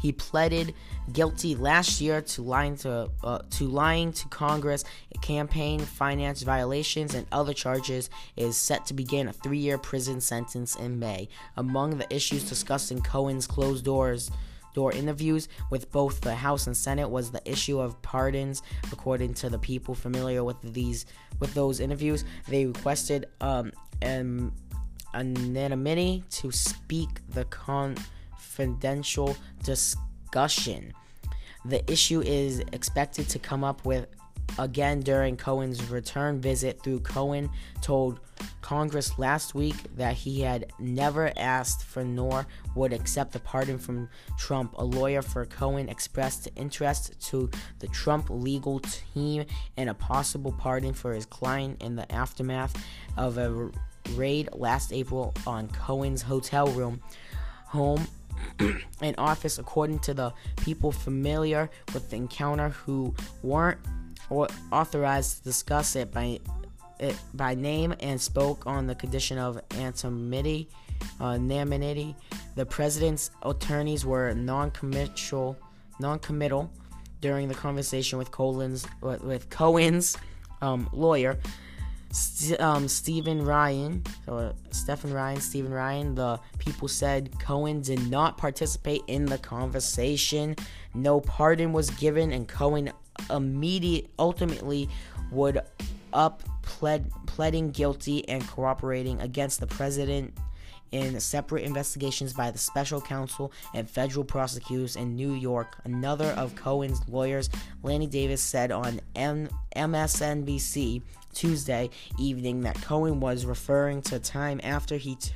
He 0.00 0.12
pleaded 0.12 0.74
guilty 1.12 1.54
last 1.54 2.00
year 2.00 2.20
to 2.20 2.42
lying 2.42 2.76
to 2.78 3.10
uh, 3.22 3.38
to 3.50 3.64
lying 3.66 4.12
to 4.12 4.28
Congress, 4.28 4.84
campaign 5.22 5.80
finance 5.80 6.42
violations, 6.42 7.14
and 7.14 7.26
other 7.32 7.54
charges. 7.54 8.10
Is 8.36 8.56
set 8.56 8.86
to 8.86 8.94
begin 8.94 9.28
a 9.28 9.32
three-year 9.32 9.78
prison 9.78 10.20
sentence 10.20 10.76
in 10.76 10.98
May. 10.98 11.28
Among 11.56 11.98
the 11.98 12.14
issues 12.14 12.48
discussed 12.48 12.90
in 12.92 13.00
Cohen's 13.00 13.46
closed 13.46 13.84
doors 13.84 14.30
door 14.76 14.92
interviews 14.92 15.48
with 15.70 15.90
both 15.90 16.20
the 16.20 16.34
House 16.34 16.66
and 16.66 16.76
Senate 16.76 17.08
was 17.08 17.30
the 17.30 17.40
issue 17.50 17.80
of 17.80 18.00
pardons. 18.02 18.62
According 18.92 19.32
to 19.34 19.48
the 19.48 19.58
people 19.58 19.94
familiar 19.94 20.44
with 20.44 20.60
these 20.62 21.06
with 21.40 21.54
those 21.54 21.80
interviews, 21.80 22.24
they 22.46 22.66
requested 22.66 23.26
um, 23.40 23.72
an 24.02 24.52
anonymity 25.14 26.22
to 26.30 26.52
speak 26.52 27.08
the 27.30 27.44
confidential 28.56 29.36
discussion. 29.62 30.92
The 31.64 31.90
issue 31.90 32.22
is 32.22 32.60
expected 32.72 33.28
to 33.30 33.38
come 33.38 33.64
up 33.64 33.84
with 33.84 34.06
again 34.58 35.00
during 35.00 35.36
Cohen's 35.36 35.90
return 35.90 36.40
visit 36.40 36.80
through 36.82 37.00
Cohen 37.00 37.50
told 37.82 38.20
Congress 38.62 39.18
last 39.18 39.54
week 39.54 39.74
that 39.96 40.14
he 40.14 40.40
had 40.40 40.72
never 40.78 41.32
asked 41.36 41.84
for 41.84 42.02
nor 42.04 42.46
would 42.74 42.92
accept 42.92 43.34
a 43.34 43.40
pardon 43.40 43.78
from 43.78 44.08
Trump. 44.38 44.72
A 44.78 44.84
lawyer 44.84 45.20
for 45.20 45.44
Cohen 45.44 45.88
expressed 45.88 46.48
interest 46.56 47.20
to 47.28 47.50
the 47.80 47.88
Trump 47.88 48.30
legal 48.30 48.80
team 48.80 49.44
in 49.76 49.88
a 49.88 49.94
possible 49.94 50.52
pardon 50.52 50.94
for 50.94 51.12
his 51.12 51.26
client 51.26 51.82
in 51.82 51.96
the 51.96 52.10
aftermath 52.10 52.74
of 53.16 53.36
a 53.38 53.70
raid 54.14 54.48
last 54.52 54.92
April 54.92 55.34
on 55.46 55.68
Cohen's 55.68 56.22
hotel 56.22 56.68
room 56.68 57.02
home 57.76 58.06
and 59.00 59.14
office, 59.18 59.58
according 59.58 59.98
to 60.00 60.14
the 60.14 60.32
people 60.56 60.90
familiar 60.90 61.70
with 61.94 62.10
the 62.10 62.16
encounter 62.16 62.70
who 62.70 63.14
weren't 63.42 63.78
or 64.30 64.48
authorized 64.72 65.38
to 65.38 65.44
discuss 65.44 65.94
it 65.94 66.10
by 66.12 66.40
it 66.98 67.16
by 67.34 67.54
name 67.54 67.94
and 68.00 68.18
spoke 68.20 68.66
on 68.66 68.86
the 68.86 68.94
condition 68.94 69.38
of 69.38 69.60
anonymity. 69.78 70.68
Uh, 71.20 71.34
anonymity. 71.34 72.16
The 72.54 72.64
president's 72.64 73.30
attorneys 73.42 74.06
were 74.06 74.32
non-committal, 74.32 75.56
non-committal 76.00 76.70
during 77.20 77.48
the 77.48 77.54
conversation 77.54 78.18
with 78.18 78.30
Cohen's 78.30 78.86
with 79.02 79.50
Cohen's 79.50 80.16
um, 80.62 80.88
lawyer 80.92 81.38
St- 82.10 82.60
um, 82.60 82.88
Stephen 82.88 83.44
Ryan, 83.44 84.02
or 84.26 84.54
Stephen 84.70 85.12
Ryan, 85.12 85.40
Stephen 85.40 85.72
Ryan, 85.72 86.14
the 86.14 86.40
people 86.58 86.88
said 86.88 87.38
Cohen 87.38 87.80
did 87.80 88.10
not 88.10 88.38
participate 88.38 89.02
in 89.06 89.26
the 89.26 89.38
conversation. 89.38 90.56
No 90.94 91.20
pardon 91.20 91.72
was 91.72 91.90
given, 91.90 92.32
and 92.32 92.48
Cohen 92.48 92.92
immediate 93.30 94.10
ultimately 94.18 94.88
would 95.30 95.60
up 96.12 96.42
pled 96.62 97.10
pleading 97.26 97.70
guilty 97.70 98.28
and 98.28 98.46
cooperating 98.48 99.20
against 99.20 99.60
the 99.60 99.66
president 99.66 100.34
in 100.92 101.18
separate 101.20 101.64
investigations 101.64 102.32
by 102.32 102.50
the 102.50 102.58
special 102.58 103.00
counsel 103.00 103.52
and 103.74 103.88
federal 103.88 104.24
prosecutors 104.24 104.96
in 104.96 105.16
New 105.16 105.32
York. 105.32 105.76
Another 105.84 106.28
of 106.32 106.54
Cohen's 106.54 107.00
lawyers, 107.08 107.50
Lanny 107.82 108.06
Davis, 108.06 108.40
said 108.40 108.70
on 108.70 109.00
M- 109.14 109.48
MSNBC 109.74 111.02
Tuesday 111.36 111.90
evening 112.18 112.62
that 112.62 112.80
Cohen 112.80 113.20
was 113.20 113.44
referring 113.44 114.00
to 114.02 114.18
time 114.18 114.58
after 114.64 114.96
he 114.96 115.16
t- 115.16 115.30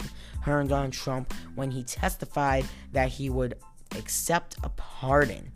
turned 0.45 0.73
on 0.73 0.91
Trump 0.91 1.35
when 1.55 1.71
he 1.71 1.85
testified 1.85 2.65
that 2.93 3.11
he 3.11 3.29
would 3.29 3.55
accept 3.97 4.57
a 4.65 4.71
pardon. 4.71 5.53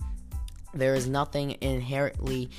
There 0.75 0.95
is 0.95 1.09
nothing 1.09 1.57
inherently 1.63 2.51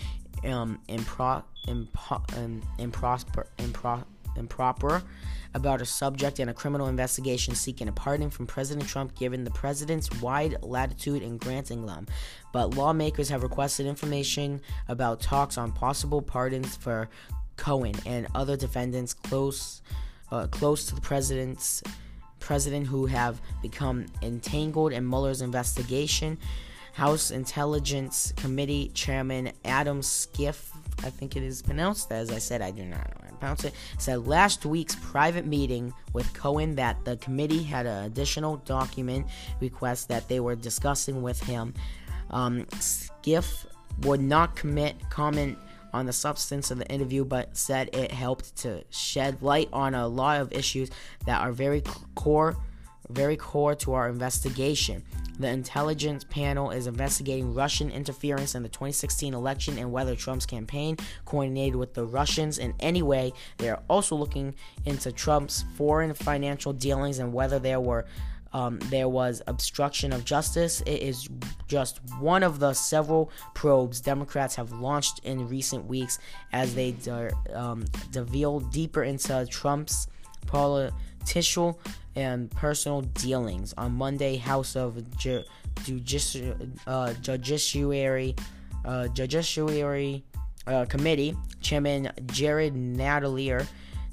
um, 0.43 0.79
impro- 0.89 1.43
impo- 1.67 2.37
um, 2.37 2.61
impro- 2.79 4.05
improper 4.35 5.03
about 5.53 5.81
a 5.81 5.85
subject 5.85 6.39
in 6.39 6.49
a 6.49 6.53
criminal 6.53 6.87
investigation 6.87 7.55
seeking 7.55 7.87
a 7.87 7.91
pardon 7.91 8.29
from 8.29 8.45
President 8.47 8.87
Trump 8.87 9.15
given 9.15 9.43
the 9.43 9.51
president's 9.51 10.09
wide 10.21 10.57
latitude 10.61 11.21
in 11.21 11.37
granting 11.37 11.85
them. 11.85 12.05
But 12.51 12.75
lawmakers 12.75 13.29
have 13.29 13.43
requested 13.43 13.85
information 13.85 14.61
about 14.87 15.21
talks 15.21 15.57
on 15.57 15.71
possible 15.71 16.21
pardons 16.21 16.75
for 16.75 17.09
Cohen 17.57 17.95
and 18.05 18.27
other 18.35 18.57
defendants 18.57 19.13
close 19.13 19.81
uh, 20.31 20.47
close 20.47 20.85
to 20.87 20.95
the 20.95 21.01
president's 21.01 21.83
president 22.39 22.87
who 22.87 23.05
have 23.05 23.39
become 23.61 24.05
entangled 24.21 24.91
in 24.91 25.07
Mueller's 25.07 25.41
investigation. 25.41 26.37
House 26.93 27.29
Intelligence 27.29 28.33
Committee 28.37 28.89
Chairman 28.93 29.51
Adam 29.65 30.01
Schiff 30.01 30.71
I 31.03 31.09
think 31.09 31.35
it 31.35 31.43
is 31.43 31.61
pronounced. 31.61 32.11
As 32.11 32.31
I 32.31 32.39
said, 32.39 32.61
I 32.61 32.71
do 32.71 32.83
not 32.83 32.97
know 32.97 33.17
how 33.21 33.29
to 33.29 33.35
pronounce 33.35 33.63
it. 33.63 33.73
Said 33.97 34.27
last 34.27 34.65
week's 34.65 34.95
private 34.95 35.45
meeting 35.45 35.93
with 36.13 36.31
Cohen 36.33 36.75
that 36.75 37.03
the 37.05 37.17
committee 37.17 37.63
had 37.63 37.85
an 37.85 38.05
additional 38.05 38.57
document 38.57 39.27
request 39.59 40.07
that 40.09 40.27
they 40.27 40.39
were 40.39 40.55
discussing 40.55 41.21
with 41.21 41.41
him. 41.43 41.73
Um, 42.31 42.65
Schiff 42.81 43.65
would 44.01 44.21
not 44.21 44.55
commit 44.55 44.95
comment 45.09 45.57
on 45.95 46.05
the 46.05 46.13
substance 46.13 46.71
of 46.71 46.77
the 46.77 46.87
interview, 46.87 47.23
but 47.23 47.55
said 47.55 47.89
it 47.93 48.11
helped 48.11 48.53
to 48.57 48.83
shed 48.89 49.41
light 49.41 49.69
on 49.71 49.95
a 49.95 50.07
lot 50.07 50.41
of 50.41 50.51
issues 50.51 50.89
that 51.25 51.39
are 51.39 51.53
very 51.53 51.81
core, 52.15 52.57
very 53.09 53.37
core 53.37 53.75
to 53.75 53.93
our 53.93 54.09
investigation. 54.09 55.03
The 55.39 55.47
intelligence 55.47 56.25
panel 56.25 56.71
is 56.71 56.85
investigating 56.85 57.53
Russian 57.53 57.89
interference 57.91 58.55
in 58.55 58.63
the 58.63 58.69
2016 58.69 59.33
election 59.33 59.77
and 59.77 59.91
whether 59.91 60.15
Trump's 60.15 60.45
campaign 60.45 60.97
coordinated 61.23 61.77
with 61.77 61.93
the 61.93 62.05
Russians 62.05 62.57
in 62.57 62.73
any 62.81 63.01
way. 63.01 63.31
They 63.57 63.69
are 63.69 63.81
also 63.89 64.17
looking 64.17 64.53
into 64.85 65.13
Trump's 65.13 65.63
foreign 65.75 66.13
financial 66.13 66.73
dealings 66.73 67.19
and 67.19 67.33
whether 67.33 67.57
there 67.57 67.79
were 67.79 68.05
um, 68.55 68.79
there 68.89 69.09
was 69.09 69.41
obstruction 69.47 70.13
of 70.13 70.23
justice. 70.23 70.79
It 70.85 71.01
is 71.01 71.27
just 71.67 71.99
one 72.21 72.41
of 72.41 72.59
the 72.59 72.73
several 72.73 73.29
probes 73.53 73.99
Democrats 73.99 74.55
have 74.55 74.71
launched 74.71 75.19
in 75.25 75.49
recent 75.49 75.85
weeks 75.87 76.19
as 76.53 76.73
they 76.73 76.91
de- 76.91 77.33
um, 77.53 77.83
deeper 78.71 79.03
into 79.03 79.45
Trump's 79.51 80.07
political 80.47 81.77
and 82.15 82.49
personal 82.51 83.01
dealings. 83.01 83.73
On 83.77 83.91
Monday, 83.91 84.37
House 84.37 84.77
of 84.77 85.17
Ju- 85.17 85.43
Judici- 85.83 86.53
uh, 86.87 87.11
Judiciary, 87.21 88.37
uh, 88.85 89.09
Judiciary 89.09 90.23
uh, 90.65 90.85
Committee 90.85 91.35
Chairman 91.59 92.09
Jared 92.27 92.73
Nadler 92.73 93.67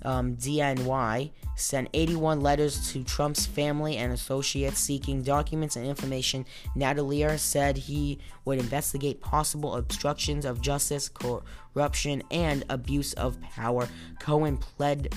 um, 0.05 0.37
DNY 0.37 1.31
sent 1.55 1.89
81 1.93 2.41
letters 2.41 2.93
to 2.93 3.05
Trump's 3.05 3.47
family 3.47 3.97
and 3.97 4.13
associates 4.13 4.79
seeking 4.79 5.23
documents 5.23 5.77
and 5.77 5.87
information. 5.87 6.45
Nadler 6.77 7.39
said 7.39 7.77
he 7.77 8.19
would 8.45 8.59
investigate 8.59 9.21
possible 9.21 9.77
obstructions 9.77 10.45
of 10.45 10.61
justice, 10.61 11.09
corruption, 11.09 12.23
and 12.31 12.65
abuse 12.69 13.13
of 13.15 13.41
power. 13.41 13.89
Cohen 14.19 14.57
pled 14.57 15.15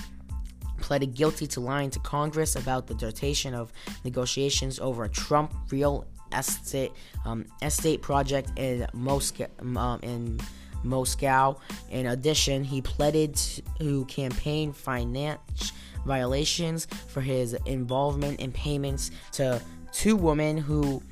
pleaded 0.78 1.14
guilty 1.14 1.46
to 1.46 1.60
lying 1.60 1.88
to 1.90 1.98
Congress 2.00 2.54
about 2.54 2.86
the 2.86 2.94
duration 2.94 3.54
of 3.54 3.72
negotiations 4.04 4.78
over 4.78 5.04
a 5.04 5.08
Trump 5.08 5.54
real 5.70 6.06
estate 6.36 6.92
um, 7.24 7.46
estate 7.62 8.02
project 8.02 8.50
in 8.56 8.86
Moscow. 8.92 9.46
Um, 9.60 10.00
in 10.02 10.38
Moscow. 10.82 11.56
In 11.90 12.06
addition, 12.06 12.64
he 12.64 12.80
pleaded 12.80 13.38
to 13.78 14.04
campaign 14.06 14.72
finance 14.72 15.72
violations 16.04 16.86
for 17.08 17.20
his 17.20 17.54
involvement 17.66 18.40
in 18.40 18.52
payments 18.52 19.10
to 19.32 19.60
two 19.92 20.16
women 20.16 20.56
who 20.56 21.02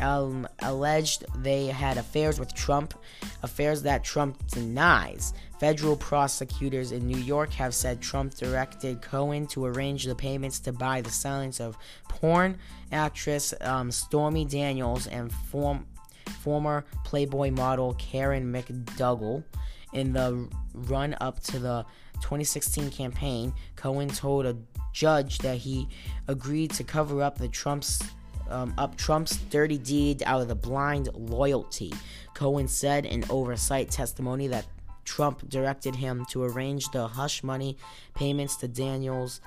um, 0.00 0.46
alleged 0.60 1.24
they 1.42 1.66
had 1.66 1.98
affairs 1.98 2.40
with 2.40 2.54
Trump, 2.54 2.94
affairs 3.42 3.82
that 3.82 4.04
Trump 4.04 4.46
denies. 4.48 5.32
Federal 5.58 5.96
prosecutors 5.96 6.92
in 6.92 7.06
New 7.06 7.18
York 7.18 7.52
have 7.52 7.74
said 7.74 8.00
Trump 8.00 8.34
directed 8.34 9.00
Cohen 9.00 9.46
to 9.48 9.64
arrange 9.64 10.04
the 10.04 10.14
payments 10.14 10.58
to 10.60 10.72
buy 10.72 11.00
the 11.00 11.10
silence 11.10 11.60
of 11.60 11.78
porn 12.08 12.58
actress 12.92 13.54
um, 13.60 13.90
Stormy 13.90 14.44
Daniels 14.44 15.06
and 15.06 15.32
form 15.32 15.86
former 16.30 16.84
Playboy 17.04 17.50
model 17.50 17.94
Karen 17.94 18.52
McDougal. 18.52 19.44
In 19.92 20.12
the 20.12 20.48
run 20.74 21.16
up 21.20 21.40
to 21.44 21.58
the 21.60 21.86
2016 22.20 22.90
campaign, 22.90 23.52
Cohen 23.76 24.08
told 24.08 24.44
a 24.44 24.56
judge 24.92 25.38
that 25.38 25.58
he 25.58 25.88
agreed 26.26 26.70
to 26.72 26.84
cover 26.84 27.22
up 27.22 27.38
the 27.38 27.48
Trump's 27.48 28.02
um, 28.50 28.74
up 28.76 28.96
Trump's 28.96 29.36
dirty 29.50 29.78
deed 29.78 30.22
out 30.26 30.42
of 30.42 30.48
the 30.48 30.54
blind 30.54 31.08
loyalty. 31.14 31.92
Cohen 32.34 32.68
said 32.68 33.06
in 33.06 33.24
oversight 33.30 33.90
testimony 33.90 34.48
that 34.48 34.66
Trump 35.04 35.48
directed 35.48 35.94
him 35.94 36.26
to 36.30 36.42
arrange 36.44 36.90
the 36.90 37.06
hush 37.06 37.42
money 37.42 37.76
payments 38.14 38.56
to 38.56 38.68
Daniels. 38.68 39.40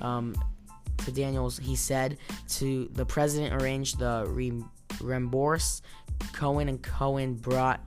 Um, 0.00 0.34
to 1.04 1.12
Daniels, 1.12 1.58
he 1.58 1.76
said 1.76 2.18
to 2.48 2.88
the 2.92 3.04
president 3.04 3.62
arranged 3.62 3.98
the 3.98 4.24
re- 4.28 4.64
reimburse 5.00 5.82
Cohen 6.32 6.68
and 6.68 6.82
Cohen 6.82 7.34
brought 7.34 7.80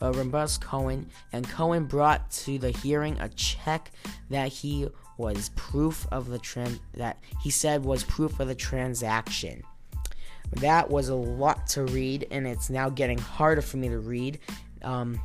uh, 0.00 0.46
Cohen 0.60 1.10
and 1.32 1.48
Cohen 1.48 1.84
brought 1.84 2.30
to 2.30 2.58
the 2.58 2.70
hearing 2.70 3.18
a 3.20 3.28
check 3.30 3.90
that 4.30 4.48
he 4.48 4.88
was 5.18 5.50
proof 5.50 6.06
of 6.10 6.28
the 6.28 6.38
trend 6.38 6.80
that 6.94 7.18
he 7.42 7.50
said 7.50 7.84
was 7.84 8.02
proof 8.04 8.40
of 8.40 8.48
the 8.48 8.54
transaction. 8.54 9.62
That 10.52 10.90
was 10.90 11.10
a 11.10 11.14
lot 11.14 11.66
to 11.68 11.84
read, 11.84 12.26
and 12.30 12.46
it's 12.46 12.70
now 12.70 12.88
getting 12.88 13.18
harder 13.18 13.60
for 13.60 13.76
me 13.76 13.88
to 13.90 13.98
read. 13.98 14.40
Um, 14.82 15.20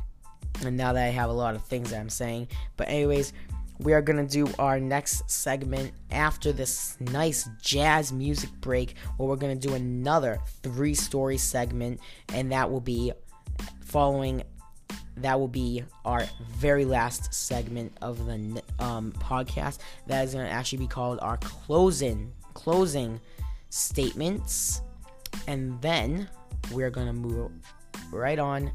and 0.64 0.76
now 0.76 0.92
that 0.92 1.02
I 1.02 1.08
have 1.08 1.30
a 1.30 1.32
lot 1.32 1.54
of 1.54 1.62
things 1.64 1.90
that 1.90 1.98
I'm 1.98 2.10
saying, 2.10 2.48
but 2.76 2.88
anyways, 2.88 3.32
we 3.78 3.92
are 3.92 4.02
going 4.02 4.24
to 4.24 4.32
do 4.32 4.50
our 4.58 4.80
next 4.80 5.30
segment 5.30 5.92
after 6.10 6.52
this 6.52 6.96
nice 7.00 7.48
jazz 7.60 8.12
music 8.12 8.50
break 8.60 8.94
where 9.16 9.28
we're 9.28 9.36
going 9.36 9.58
to 9.58 9.68
do 9.68 9.74
another 9.74 10.40
three 10.62 10.94
story 10.94 11.36
segment 11.36 12.00
and 12.32 12.52
that 12.52 12.70
will 12.70 12.80
be 12.80 13.12
following 13.80 14.42
that 15.18 15.38
will 15.40 15.48
be 15.48 15.82
our 16.04 16.26
very 16.56 16.84
last 16.84 17.32
segment 17.32 17.90
of 18.02 18.26
the 18.26 18.62
um, 18.78 19.12
podcast. 19.12 19.78
That 20.06 20.24
is 20.24 20.34
going 20.34 20.44
to 20.44 20.52
actually 20.52 20.78
be 20.78 20.86
called 20.86 21.18
our 21.22 21.38
closing 21.38 22.32
closing 22.52 23.20
statements. 23.70 24.82
And 25.46 25.80
then 25.80 26.28
we're 26.72 26.90
going 26.90 27.06
to 27.06 27.12
move 27.12 27.52
right 28.12 28.38
on 28.38 28.72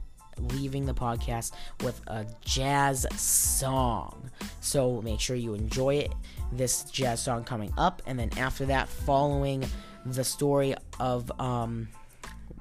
leaving 0.50 0.86
the 0.86 0.94
podcast 0.94 1.52
with 1.84 2.02
a 2.08 2.26
jazz 2.44 3.06
song. 3.16 4.30
So 4.60 5.02
make 5.02 5.20
sure 5.20 5.36
you 5.36 5.54
enjoy 5.54 5.96
it. 5.96 6.14
This 6.52 6.84
jazz 6.86 7.22
song 7.22 7.44
coming 7.44 7.74
up, 7.78 8.02
and 8.06 8.20
then 8.20 8.30
after 8.38 8.66
that, 8.66 8.90
following 8.90 9.64
the 10.06 10.24
story 10.24 10.76
of 11.00 11.32
um, 11.40 11.88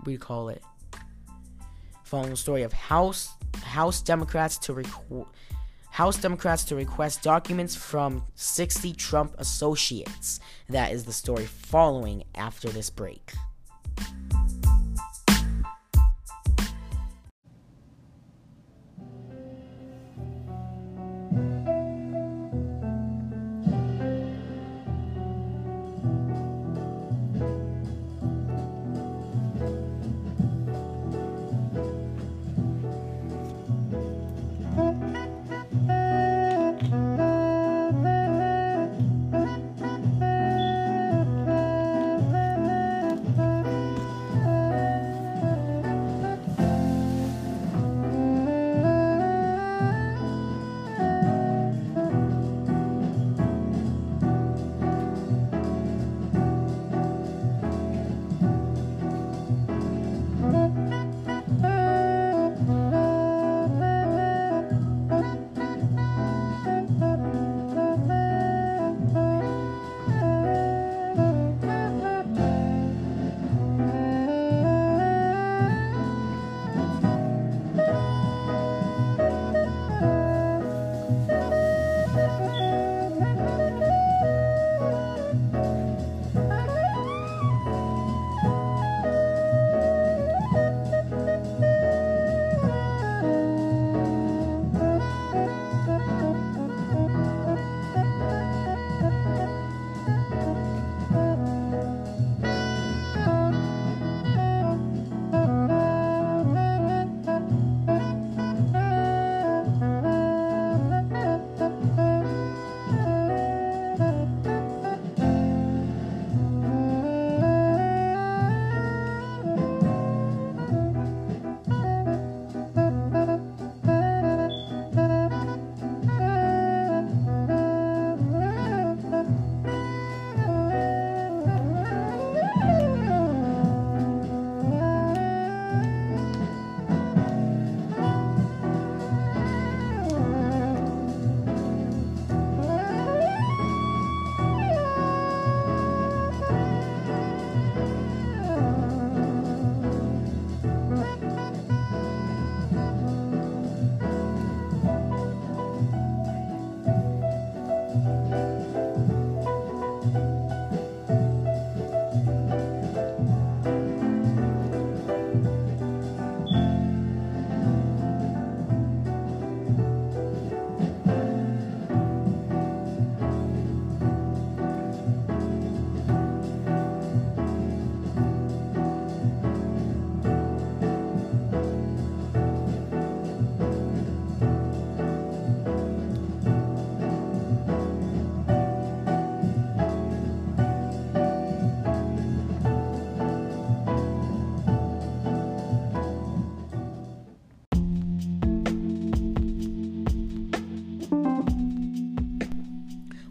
we 0.05 0.17
call 0.17 0.49
it 0.49 0.63
following 2.05 2.31
the 2.31 2.37
story 2.37 2.63
of 2.63 2.73
House 2.73 3.31
House 3.63 4.03
Democrats 4.03 4.59
to 4.59 4.73
requ- 4.75 5.27
House 5.91 6.17
Democrats 6.17 6.65
to 6.65 6.77
request 6.77 7.23
documents 7.23 7.77
from 7.77 8.25
60 8.35 8.93
Trump 8.95 9.35
associates. 9.39 10.41
That 10.69 10.93
is 10.93 11.05
the 11.05 11.13
story 11.13 11.47
following 11.47 12.25
after 12.35 12.69
this 12.69 12.91
break. 12.91 13.33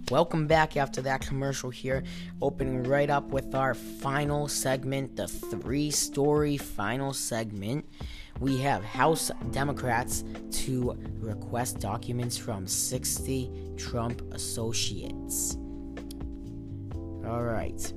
Welcome 0.10 0.48
back 0.48 0.76
after 0.76 1.04
that 1.04 1.22
commercial 1.22 1.70
here. 1.70 2.04
Opening 2.42 2.82
right 2.82 3.12
up 3.12 3.26
with 3.26 3.54
our 3.54 3.76
final 3.76 4.48
segment, 4.48 5.16
the 5.16 5.28
three 5.28 5.92
story 5.92 6.58
final 6.58 7.14
segment. 7.14 7.86
We 8.40 8.58
have 8.62 8.84
House 8.84 9.30
Democrats 9.52 10.24
to 10.64 10.98
request 11.20 11.80
documents 11.80 12.40
from 12.40 12.66
60 12.66 13.52
Trump 13.78 14.24
associates. 14.34 15.56
All 17.28 17.44
right. 17.44 17.94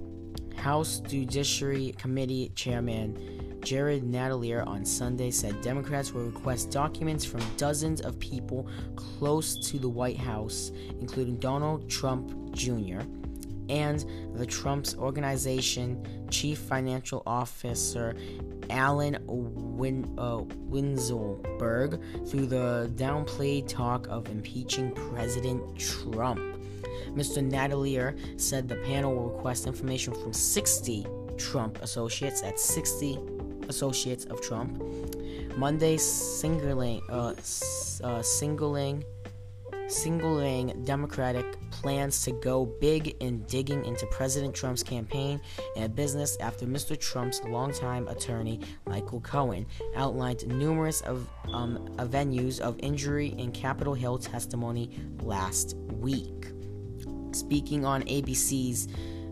House 0.55 1.01
Judiciary 1.01 1.95
Committee 1.97 2.53
Chairman 2.55 3.32
Jared 3.63 4.03
Nadler 4.03 4.67
on 4.67 4.85
Sunday 4.85 5.31
said 5.31 5.61
Democrats 5.63 6.13
will 6.13 6.25
request 6.25 6.71
documents 6.71 7.25
from 7.25 7.41
dozens 7.57 8.01
of 8.01 8.19
people 8.19 8.67
close 8.97 9.57
to 9.71 9.79
the 9.79 9.89
White 9.89 10.19
House, 10.19 10.73
including 11.01 11.37
Donald 11.37 11.89
Trump 11.89 12.53
Jr. 12.53 13.01
and 13.69 14.05
the 14.35 14.45
Trump's 14.45 14.97
organization 14.97 16.27
chief 16.31 16.59
financial 16.59 17.23
officer 17.25 18.17
Allen 18.71 19.19
Win- 19.27 20.13
uh, 20.19 20.39
Weisselberg 20.71 22.29
through 22.29 22.47
the 22.47 22.91
downplayed 22.97 23.69
talk 23.69 24.07
of 24.09 24.29
impeaching 24.29 24.91
President 24.93 25.79
Trump. 25.79 26.41
Mr. 27.11 27.49
Nadler 27.49 28.41
said 28.41 28.69
the 28.69 28.77
panel 28.77 29.15
will 29.15 29.31
request 29.31 29.67
information 29.67 30.15
from 30.15 30.33
60 30.33 31.07
Trump 31.37 31.81
associates 31.83 32.43
at 32.43 32.59
60 32.59 33.19
associates 33.73 34.27
of 34.27 34.41
Trump. 34.43 34.83
Monday, 35.57 35.97
singling, 35.97 37.03
uh, 37.09 37.35
uh, 38.05 38.23
singling, 38.23 39.03
singling 39.89 40.85
Democratic 40.85 41.45
plans 41.71 42.23
to 42.25 42.33
go 42.33 42.67
big 42.81 43.17
in 43.21 43.43
digging 43.45 43.85
into 43.85 44.07
President 44.07 44.55
Trump's 44.55 44.83
campaign 44.83 45.41
and 45.77 45.95
business 45.95 46.37
after 46.41 46.67
Mr. 46.67 46.99
Trump's 46.99 47.43
longtime 47.45 48.09
attorney 48.09 48.61
Michael 48.87 49.21
Cohen 49.21 49.67
outlined 49.97 50.47
numerous 50.47 51.01
of 51.03 51.29
um, 51.53 51.89
venues 51.99 52.61
of 52.61 52.79
injury 52.81 53.35
in 53.39 53.53
Capitol 53.53 53.95
Hill 53.95 54.19
testimony 54.19 54.91
last 55.23 55.77
week. 56.01 56.53
Speaking 57.33 57.85
on 57.85 58.03
ABC's 58.03 58.89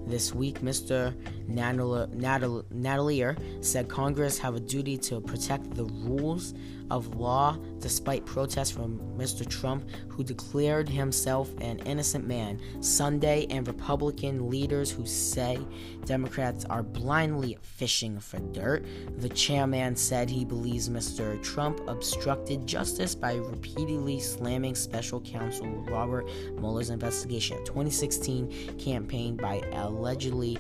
this 0.06 0.34
week, 0.34 0.60
Mr. 0.60 1.14
Nadler 1.48 3.36
said 3.64 3.88
Congress 3.88 4.38
have 4.38 4.54
a 4.54 4.60
duty 4.60 4.98
to 4.98 5.20
protect 5.20 5.74
the 5.74 5.84
rules 5.84 6.54
of 6.90 7.14
law 7.16 7.56
despite 7.78 8.24
protests 8.26 8.70
from 8.70 8.98
Mr. 9.16 9.48
Trump, 9.48 9.88
who 10.08 10.22
declared 10.22 10.88
himself 10.88 11.50
an 11.60 11.78
innocent 11.80 12.26
man 12.26 12.60
Sunday, 12.80 13.46
and 13.50 13.66
Republican 13.66 14.50
leaders 14.50 14.90
who 14.90 15.06
say 15.06 15.58
Democrats 16.04 16.64
are 16.66 16.82
blindly 16.82 17.56
fishing 17.62 18.18
for 18.20 18.38
dirt. 18.38 18.84
The 19.18 19.28
chairman 19.28 19.96
said 19.96 20.28
he 20.28 20.44
believes 20.44 20.88
Mr. 20.88 21.42
Trump 21.42 21.80
obstructed 21.88 22.66
justice 22.66 23.14
by 23.14 23.34
repeatedly 23.34 24.20
slamming 24.20 24.74
special 24.74 25.20
counsel 25.20 25.66
Robert 25.88 26.28
Mueller's 26.56 26.90
investigation 26.90 27.56
of 27.58 27.64
2016 27.64 28.76
campaign 28.78 29.36
by 29.36 29.62
allegedly 29.72 30.58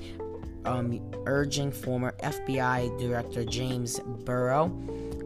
um, 0.64 1.00
urging 1.26 1.72
former 1.72 2.14
FBI 2.22 2.98
Director 2.98 3.44
James 3.44 3.98
Burrow 4.24 4.68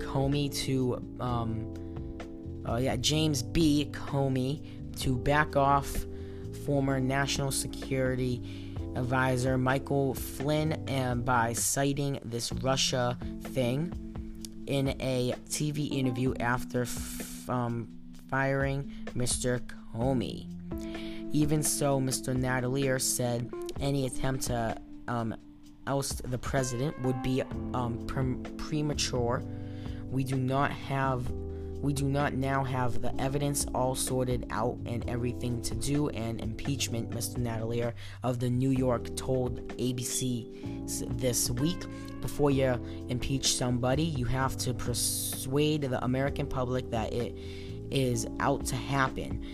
Comey 0.05 0.55
to, 0.65 1.03
um, 1.21 1.75
uh, 2.69 2.77
yeah, 2.77 2.97
James 2.97 3.43
B. 3.43 3.89
Comey 3.93 4.65
to 5.01 5.17
back 5.17 5.57
off 5.57 6.07
former 6.65 7.01
National 7.01 7.51
Security 7.51 8.43
Advisor 8.97 9.59
Michael 9.59 10.15
Flynn 10.15 10.73
and 10.87 11.25
by 11.25 11.53
citing 11.53 12.21
this 12.25 12.53
Russia 12.53 13.19
thing 13.43 13.93
in 14.67 14.89
a 15.01 15.35
TV 15.49 15.91
interview 15.91 16.35
after 16.39 16.83
f- 16.83 17.49
um, 17.49 17.89
firing 18.31 18.91
Mr. 19.17 19.61
Comey. 19.95 20.47
Even 21.33 21.63
so, 21.63 22.01
Mr. 22.01 22.37
Nadler 22.37 23.01
said 23.01 23.51
any 23.81 24.07
attempt 24.07 24.45
to 24.45 24.77
um, 25.09 25.35
oust 25.87 26.29
the 26.31 26.39
president 26.39 27.01
would 27.03 27.21
be 27.23 27.43
um, 27.75 28.05
pre- 28.07 28.37
premature 28.57 29.43
we 30.15 30.23
do 30.23 30.37
not 30.37 30.71
have 30.71 31.29
we 31.83 31.93
do 31.93 32.09
not 32.09 32.33
now 32.33 32.65
have 32.65 33.03
the 33.03 33.15
evidence 33.21 33.67
all 33.75 33.95
sorted 33.95 34.47
out 34.49 34.79
and 34.87 35.07
everything 35.07 35.61
to 35.61 35.75
do 35.75 36.09
and 36.09 36.41
impeachment, 36.41 37.11
Mr. 37.11 37.37
Nadler 37.37 37.93
of 38.23 38.39
the 38.39 38.49
New 38.49 38.71
York 38.71 39.15
told 39.17 39.69
ABC 39.77 41.19
this 41.19 41.51
week. 41.51 41.85
Before 42.23 42.51
you 42.51 42.83
impeach 43.11 43.55
somebody, 43.55 44.05
you 44.05 44.25
have 44.25 44.57
to 44.59 44.73
persuade 44.73 45.83
the 45.83 46.03
American 46.03 46.47
public 46.47 46.91
that 46.91 47.13
it 47.13 47.37
is 47.91 48.27
out 48.41 48.65
to 48.67 48.77
happen. 48.77 49.45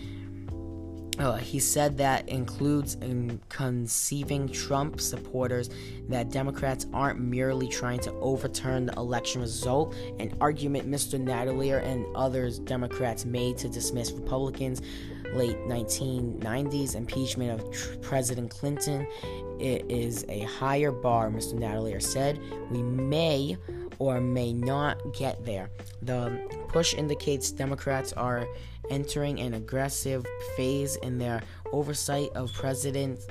Uh, 1.19 1.35
he 1.35 1.59
said 1.59 1.97
that 1.97 2.27
includes 2.29 2.95
in 2.95 3.39
conceiving 3.49 4.47
Trump 4.47 4.99
supporters 5.01 5.69
that 6.07 6.31
Democrats 6.31 6.87
aren't 6.93 7.19
merely 7.19 7.67
trying 7.67 7.99
to 7.99 8.11
overturn 8.13 8.85
the 8.85 8.93
election 8.93 9.41
result, 9.41 9.93
an 10.19 10.33
argument 10.39 10.89
Mr. 10.89 11.21
Nadler 11.21 11.83
and 11.83 12.05
others 12.15 12.59
Democrats 12.59 13.25
made 13.25 13.57
to 13.57 13.69
dismiss 13.69 14.11
Republicans' 14.11 14.81
late 15.33 15.57
1990s 15.67 16.95
impeachment 16.95 17.59
of 17.59 17.71
tr- 17.71 17.95
President 17.97 18.49
Clinton. 18.49 19.05
It 19.59 19.85
is 19.89 20.25
a 20.29 20.41
higher 20.41 20.91
bar, 20.91 21.29
Mr. 21.29 21.53
Nadler 21.53 22.01
said. 22.01 22.39
We 22.71 22.81
may 22.81 23.57
or 23.99 24.19
may 24.19 24.53
not 24.53 25.13
get 25.13 25.45
there. 25.45 25.69
The 26.01 26.41
push 26.69 26.93
indicates 26.93 27.51
Democrats 27.51 28.13
are 28.13 28.47
entering 28.91 29.39
an 29.39 29.55
aggressive 29.55 30.23
phase 30.55 30.97
in 30.97 31.17
their 31.17 31.41
oversight 31.71 32.29
of 32.35 32.53
President's 32.53 33.25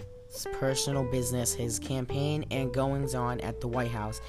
personal 0.58 1.04
business, 1.04 1.52
his 1.54 1.78
campaign, 1.78 2.44
and 2.50 2.72
goings 2.72 3.14
on 3.14 3.40
at 3.40 3.60
the 3.60 3.68
White 3.68 3.90
House, 3.90 4.20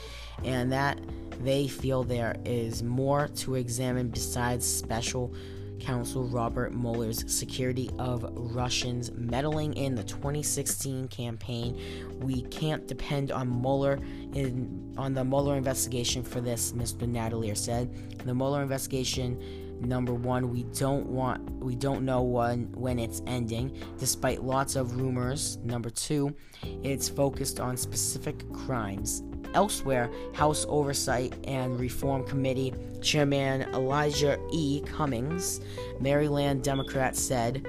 and 0.43 0.71
that 0.71 0.99
they 1.39 1.67
feel 1.67 2.03
there 2.03 2.35
is 2.45 2.83
more 2.83 3.27
to 3.29 3.55
examine 3.55 4.09
besides 4.09 4.65
special 4.65 5.33
counsel 5.79 6.25
Robert 6.25 6.73
Mueller's 6.73 7.23
security 7.31 7.89
of 7.97 8.25
Russians 8.33 9.11
meddling 9.13 9.73
in 9.73 9.95
the 9.95 10.03
2016 10.03 11.07
campaign. 11.07 11.79
We 12.19 12.43
can't 12.43 12.87
depend 12.87 13.31
on 13.31 13.61
Mueller 13.61 13.99
in 14.33 14.93
on 14.97 15.13
the 15.13 15.23
Mueller 15.23 15.57
investigation 15.57 16.23
for 16.23 16.39
this, 16.39 16.73
Mr. 16.73 17.11
Nadler 17.11 17.57
said. 17.57 18.19
The 18.19 18.35
Mueller 18.35 18.61
investigation 18.61 19.41
Number 19.81 20.13
one, 20.13 20.51
we 20.51 20.63
don't 20.63 21.07
want 21.07 21.49
we 21.59 21.75
don't 21.75 22.05
know 22.05 22.21
when 22.21 22.71
when 22.73 22.99
it's 22.99 23.21
ending, 23.25 23.77
despite 23.97 24.43
lots 24.43 24.75
of 24.75 24.97
rumors. 24.97 25.57
Number 25.63 25.89
two, 25.89 26.35
it's 26.83 27.09
focused 27.09 27.59
on 27.59 27.77
specific 27.77 28.51
crimes. 28.53 29.23
Elsewhere, 29.53 30.09
House 30.33 30.65
Oversight 30.69 31.33
and 31.45 31.79
Reform 31.79 32.23
Committee 32.25 32.73
Chairman 33.01 33.63
Elijah 33.73 34.39
E. 34.51 34.81
Cummings, 34.85 35.59
Maryland 35.99 36.63
Democrat, 36.63 37.15
said 37.17 37.67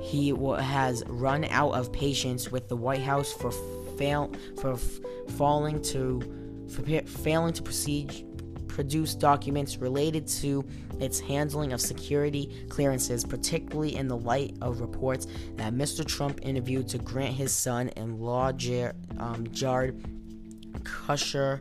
he 0.00 0.28
has 0.58 1.02
run 1.08 1.44
out 1.46 1.72
of 1.72 1.92
patience 1.92 2.50
with 2.50 2.68
the 2.68 2.76
White 2.76 3.02
House 3.02 3.32
for 3.32 3.50
fail 3.98 4.32
for 4.60 4.74
f- 4.74 5.00
falling 5.36 5.82
to 5.82 6.20
for 6.68 6.82
failing 7.02 7.52
to 7.52 7.62
proceed 7.62 8.24
produce 8.78 9.16
documents 9.16 9.78
related 9.78 10.24
to 10.24 10.64
its 11.00 11.18
handling 11.18 11.72
of 11.72 11.80
security 11.80 12.64
clearances, 12.68 13.24
particularly 13.24 13.96
in 13.96 14.06
the 14.06 14.16
light 14.16 14.56
of 14.62 14.80
reports 14.80 15.26
that 15.56 15.74
Mr. 15.74 16.06
Trump 16.06 16.38
interviewed 16.42 16.86
to 16.86 16.96
grant 16.98 17.34
his 17.34 17.52
son 17.52 17.88
in 17.96 18.20
law 18.20 18.52
um, 19.18 19.48
Jared 19.50 20.00
Kushner, 20.84 21.60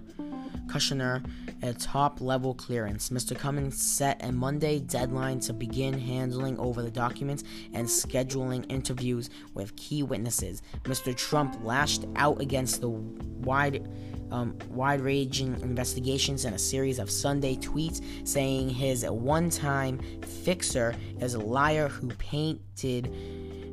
Kushner 0.68 1.26
a 1.64 1.74
top 1.74 2.22
level 2.22 2.54
clearance. 2.54 3.10
Mr. 3.10 3.36
Cummings 3.36 3.82
set 3.82 4.24
a 4.24 4.32
Monday 4.32 4.80
deadline 4.80 5.40
to 5.40 5.54
begin 5.54 5.98
handling 5.98 6.56
over 6.60 6.84
the 6.84 6.92
documents 6.92 7.44
and 7.74 7.88
scheduling 7.88 8.64
interviews 8.72 9.32
with 9.56 9.76
key 9.76 10.04
witnesses. 10.04 10.62
Mr. 10.84 11.16
Trump 11.16 11.58
lashed 11.64 12.06
out 12.16 12.40
against 12.40 12.82
the 12.82 12.90
wide 12.90 13.90
um, 14.32 14.58
wide 14.70 15.02
ranging 15.02 15.60
investigations 15.62 16.46
and 16.46 16.56
a 16.56 16.60
series 16.60 17.00
of 17.00 17.10
Sunday 17.10 17.56
tweets 17.56 18.02
saying 18.28 18.70
his 18.70 19.06
one 19.06 19.50
time 19.50 20.00
fixer 20.44 20.96
is 21.20 21.34
a 21.34 21.40
liar 21.40 21.88
who 21.88 22.08
painted. 22.10 23.14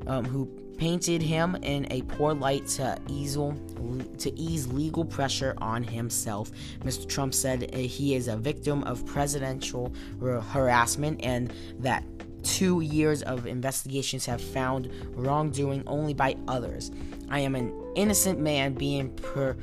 Um, 0.07 0.27
who 0.27 0.47
painted 0.77 1.23
him 1.23 1.57
in 1.63 1.87
a 1.91 2.03
poor 2.03 2.35
light 2.35 2.67
to 2.67 2.99
ease, 3.09 3.35
to 3.37 4.33
ease 4.39 4.67
legal 4.67 5.05
pressure 5.05 5.55
on 5.59 5.83
himself. 5.83 6.51
Mr. 6.81 7.09
Trump 7.09 7.33
said 7.33 7.73
he 7.75 8.15
is 8.15 8.29
a 8.29 8.37
victim 8.37 8.83
of 8.85 9.07
presidential 9.07 9.95
harassment 10.21 11.25
and 11.25 11.53
that 11.79 12.05
two 12.43 12.83
years 12.83 13.23
of 13.23 13.47
investigations 13.47 14.27
have 14.27 14.41
found 14.41 14.91
wrongdoing 15.15 15.83
only 15.87 16.15
by 16.15 16.37
others. 16.47 16.91
I 17.31 17.41
am 17.41 17.55
an 17.55 17.73
innocent 17.97 18.39
man 18.39 18.75
being 18.75 19.11
per, 19.17 19.57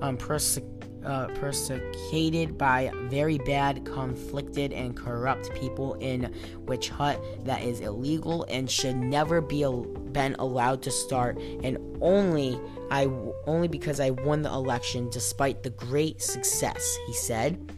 um, 0.00 0.16
persecuted 0.16 0.78
uh, 1.04 1.26
persecuted 1.36 2.58
by 2.58 2.90
very 3.04 3.38
bad, 3.38 3.84
conflicted, 3.84 4.72
and 4.72 4.96
corrupt 4.96 5.52
people 5.54 5.94
in 5.94 6.34
Witch 6.66 6.90
Hut 6.90 7.18
that 7.44 7.62
is 7.62 7.80
illegal 7.80 8.44
and 8.50 8.70
should 8.70 8.96
never 8.96 9.40
be 9.40 9.62
al- 9.62 9.84
been 10.12 10.34
allowed 10.38 10.82
to 10.82 10.90
start, 10.90 11.38
and 11.62 11.78
only 12.00 12.60
I 12.90 13.08
only 13.46 13.68
because 13.68 14.00
I 14.00 14.10
won 14.10 14.42
the 14.42 14.50
election 14.50 15.08
despite 15.10 15.62
the 15.62 15.70
great 15.70 16.20
success, 16.20 16.98
he 17.06 17.12
said. 17.14 17.72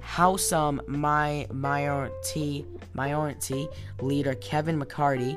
House 0.00 0.52
um, 0.52 0.80
my 0.86 1.46
minority 1.50 2.64
minority 2.94 3.68
leader 4.00 4.34
Kevin 4.34 4.78
McCarthy, 4.78 5.36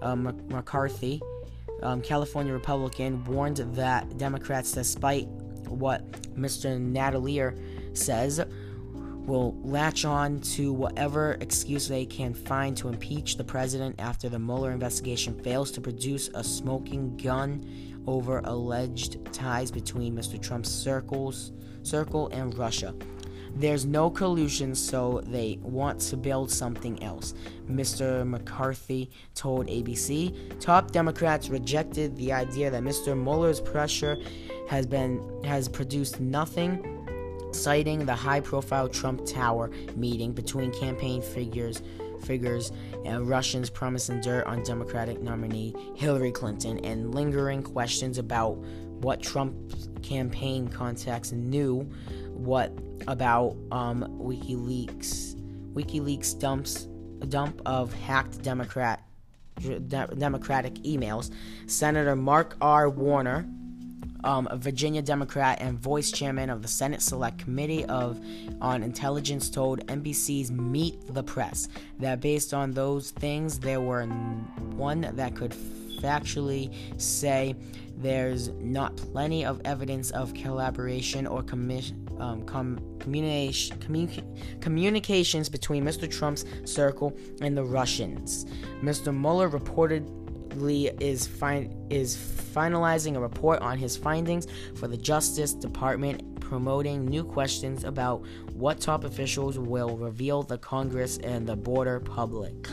uh, 0.00 0.14
McCarthy, 0.14 1.20
um, 1.82 2.00
California 2.02 2.52
Republican, 2.52 3.24
warned 3.24 3.58
that 3.74 4.18
Democrats, 4.18 4.72
despite 4.72 5.26
what 5.68 6.10
Mr. 6.34 6.80
Nadler 6.80 7.58
says, 7.96 8.44
will 9.26 9.54
latch 9.62 10.04
on 10.04 10.40
to 10.40 10.72
whatever 10.72 11.36
excuse 11.40 11.86
they 11.86 12.06
can 12.06 12.34
find 12.34 12.76
to 12.76 12.88
impeach 12.88 13.36
the 13.36 13.44
president 13.44 13.94
after 13.98 14.28
the 14.28 14.38
Mueller 14.38 14.72
investigation 14.72 15.38
fails 15.42 15.70
to 15.70 15.80
produce 15.80 16.28
a 16.34 16.42
smoking 16.42 17.16
gun 17.16 17.64
over 18.06 18.40
alleged 18.44 19.24
ties 19.32 19.70
between 19.70 20.14
Mr. 20.14 20.40
Trump's 20.40 20.70
circles, 20.70 21.52
circle 21.82 22.28
and 22.32 22.56
Russia. 22.56 22.94
There's 23.56 23.84
no 23.84 24.10
collusion, 24.10 24.74
so 24.74 25.22
they 25.26 25.58
want 25.62 26.00
to 26.00 26.16
build 26.16 26.50
something 26.50 27.02
else. 27.02 27.34
Mr. 27.68 28.26
McCarthy 28.26 29.10
told 29.34 29.66
ABC. 29.66 30.58
Top 30.60 30.90
Democrats 30.90 31.48
rejected 31.48 32.16
the 32.16 32.32
idea 32.32 32.70
that 32.70 32.82
Mr. 32.82 33.16
Mueller's 33.16 33.60
pressure 33.60 34.16
has 34.68 34.86
been 34.86 35.20
has 35.44 35.68
produced 35.68 36.20
nothing 36.20 36.96
citing 37.52 38.06
the 38.06 38.14
high-profile 38.14 38.88
Trump 38.88 39.26
Tower 39.26 39.70
meeting 39.96 40.32
between 40.32 40.70
campaign 40.72 41.20
figures 41.20 41.82
figures 42.22 42.70
and 43.04 43.28
Russians 43.28 43.70
promising 43.70 44.20
dirt 44.20 44.46
on 44.46 44.62
Democratic 44.62 45.20
nominee 45.22 45.74
Hillary 45.96 46.32
Clinton 46.32 46.78
and 46.84 47.14
lingering 47.14 47.62
questions 47.62 48.18
about 48.18 48.52
what 49.00 49.22
Trump's 49.22 49.88
campaign 50.02 50.68
contacts 50.68 51.32
knew 51.32 51.90
what 52.40 52.72
about 53.06 53.56
um, 53.70 54.04
WikiLeaks 54.20 55.36
WikiLeaks 55.74 56.38
dumps 56.38 56.88
a 57.20 57.26
dump 57.26 57.60
of 57.66 57.92
hacked 57.92 58.42
Democrat 58.42 59.02
Democratic 59.88 60.74
emails. 60.84 61.30
Senator 61.66 62.16
Mark 62.16 62.56
R. 62.62 62.88
Warner 62.88 63.46
um, 64.24 64.48
a 64.50 64.56
Virginia 64.56 65.02
Democrat 65.02 65.58
and 65.60 65.78
vice 65.78 66.10
chairman 66.10 66.50
of 66.50 66.62
the 66.62 66.68
Senate 66.68 67.02
Select 67.02 67.38
Committee 67.38 67.84
of 67.86 68.20
on 68.60 68.82
Intelligence, 68.82 69.48
told 69.48 69.86
NBC's 69.86 70.50
Meet 70.50 71.14
the 71.14 71.22
Press 71.22 71.68
that 71.98 72.20
based 72.20 72.52
on 72.52 72.72
those 72.72 73.10
things, 73.12 73.58
there 73.58 73.80
were 73.80 74.04
one 74.04 75.10
that 75.14 75.34
could 75.34 75.54
factually 76.00 76.72
say 77.00 77.54
there's 78.00 78.48
not 78.60 78.96
plenty 78.96 79.44
of 79.44 79.60
evidence 79.64 80.10
of 80.10 80.32
collaboration 80.34 81.26
or 81.26 81.42
commi- 81.42 81.92
um, 82.20 82.42
com- 82.44 82.80
communication, 82.98 83.78
commun- 83.78 84.58
communications 84.60 85.48
between 85.48 85.84
Mr. 85.84 86.10
Trump's 86.10 86.44
circle 86.64 87.16
and 87.40 87.56
the 87.56 87.64
Russians. 87.64 88.46
Mr. 88.82 89.14
Mueller 89.14 89.48
reported 89.48 90.08
Lee 90.56 90.90
is 91.00 91.26
fin- 91.26 91.86
is 91.90 92.16
finalizing 92.16 93.16
a 93.16 93.20
report 93.20 93.60
on 93.60 93.78
his 93.78 93.96
findings 93.96 94.46
for 94.74 94.88
the 94.88 94.96
Justice 94.96 95.52
Department, 95.52 96.40
promoting 96.40 97.06
new 97.06 97.22
questions 97.22 97.84
about 97.84 98.24
what 98.54 98.80
top 98.80 99.04
officials 99.04 99.58
will 99.58 99.96
reveal 99.96 100.42
the 100.42 100.58
Congress 100.58 101.18
and 101.18 101.46
the 101.46 101.56
border 101.56 102.00
public. 102.00 102.68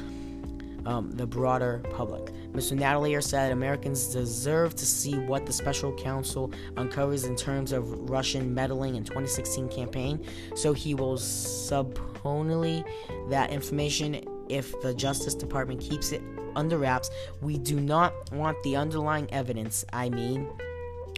Um, 0.85 1.11
the 1.11 1.27
broader 1.27 1.83
public. 1.91 2.33
Mr. 2.57 2.75
Nadler 2.75 3.21
said 3.21 3.51
Americans 3.51 4.07
deserve 4.07 4.73
to 4.73 4.83
see 4.83 5.13
what 5.13 5.45
the 5.45 5.53
special 5.53 5.93
counsel 5.93 6.51
uncovers 6.75 7.25
in 7.25 7.35
terms 7.35 7.71
of 7.71 8.09
Russian 8.09 8.51
meddling 8.51 8.95
in 8.95 9.03
2016 9.03 9.69
campaign, 9.69 10.25
so 10.55 10.73
he 10.73 10.95
will 10.95 11.17
subpoena 11.17 12.83
that 13.29 13.51
information 13.51 14.23
if 14.49 14.73
the 14.81 14.91
Justice 14.95 15.35
Department 15.35 15.79
keeps 15.81 16.11
it 16.11 16.23
under 16.55 16.79
wraps. 16.79 17.11
We 17.41 17.59
do 17.59 17.79
not 17.79 18.31
want 18.31 18.61
the 18.63 18.75
underlying 18.75 19.31
evidence. 19.31 19.85
I 19.93 20.09
mean, 20.09 20.49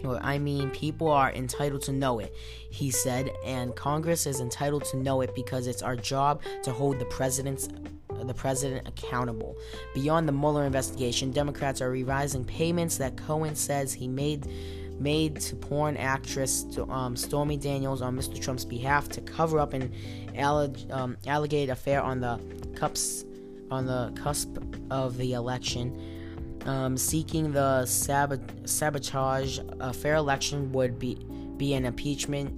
or 0.04 0.18
I 0.22 0.38
mean, 0.38 0.68
people 0.70 1.10
are 1.10 1.32
entitled 1.32 1.80
to 1.82 1.92
know 1.92 2.18
it, 2.18 2.34
he 2.70 2.90
said, 2.90 3.30
and 3.46 3.74
Congress 3.74 4.26
is 4.26 4.40
entitled 4.40 4.84
to 4.86 4.98
know 4.98 5.22
it 5.22 5.34
because 5.34 5.66
it's 5.66 5.82
our 5.82 5.96
job 5.96 6.42
to 6.64 6.72
hold 6.72 6.98
the 6.98 7.06
president's 7.06 7.68
the 8.26 8.34
president 8.34 8.86
accountable. 8.86 9.56
Beyond 9.94 10.28
the 10.28 10.32
Mueller 10.32 10.64
investigation, 10.64 11.30
Democrats 11.30 11.80
are 11.80 11.90
revising 11.90 12.44
payments 12.44 12.96
that 12.98 13.16
Cohen 13.16 13.54
says 13.54 13.92
he 13.92 14.08
made 14.08 14.46
made 14.98 15.40
to 15.40 15.56
porn 15.56 15.96
actress 15.96 16.66
um, 16.90 17.16
Stormy 17.16 17.56
Daniels 17.56 18.02
on 18.02 18.14
Mr. 18.14 18.38
Trump's 18.38 18.66
behalf 18.66 19.08
to 19.08 19.22
cover 19.22 19.58
up 19.58 19.72
an 19.72 19.90
alleg- 20.34 20.92
um, 20.92 21.16
alleged 21.26 21.70
affair 21.70 22.02
on 22.02 22.20
the 22.20 22.38
Cups 22.76 23.24
on 23.70 23.86
the 23.86 24.12
cusp 24.16 24.58
of 24.90 25.16
the 25.16 25.32
election, 25.34 25.96
um, 26.66 26.96
seeking 26.96 27.52
the 27.52 27.86
sab- 27.86 28.68
sabotage 28.68 29.60
a 29.80 29.92
fair 29.92 30.16
election 30.16 30.72
would 30.72 30.98
be 30.98 31.14
be 31.56 31.74
an 31.74 31.84
impeachment 31.84 32.56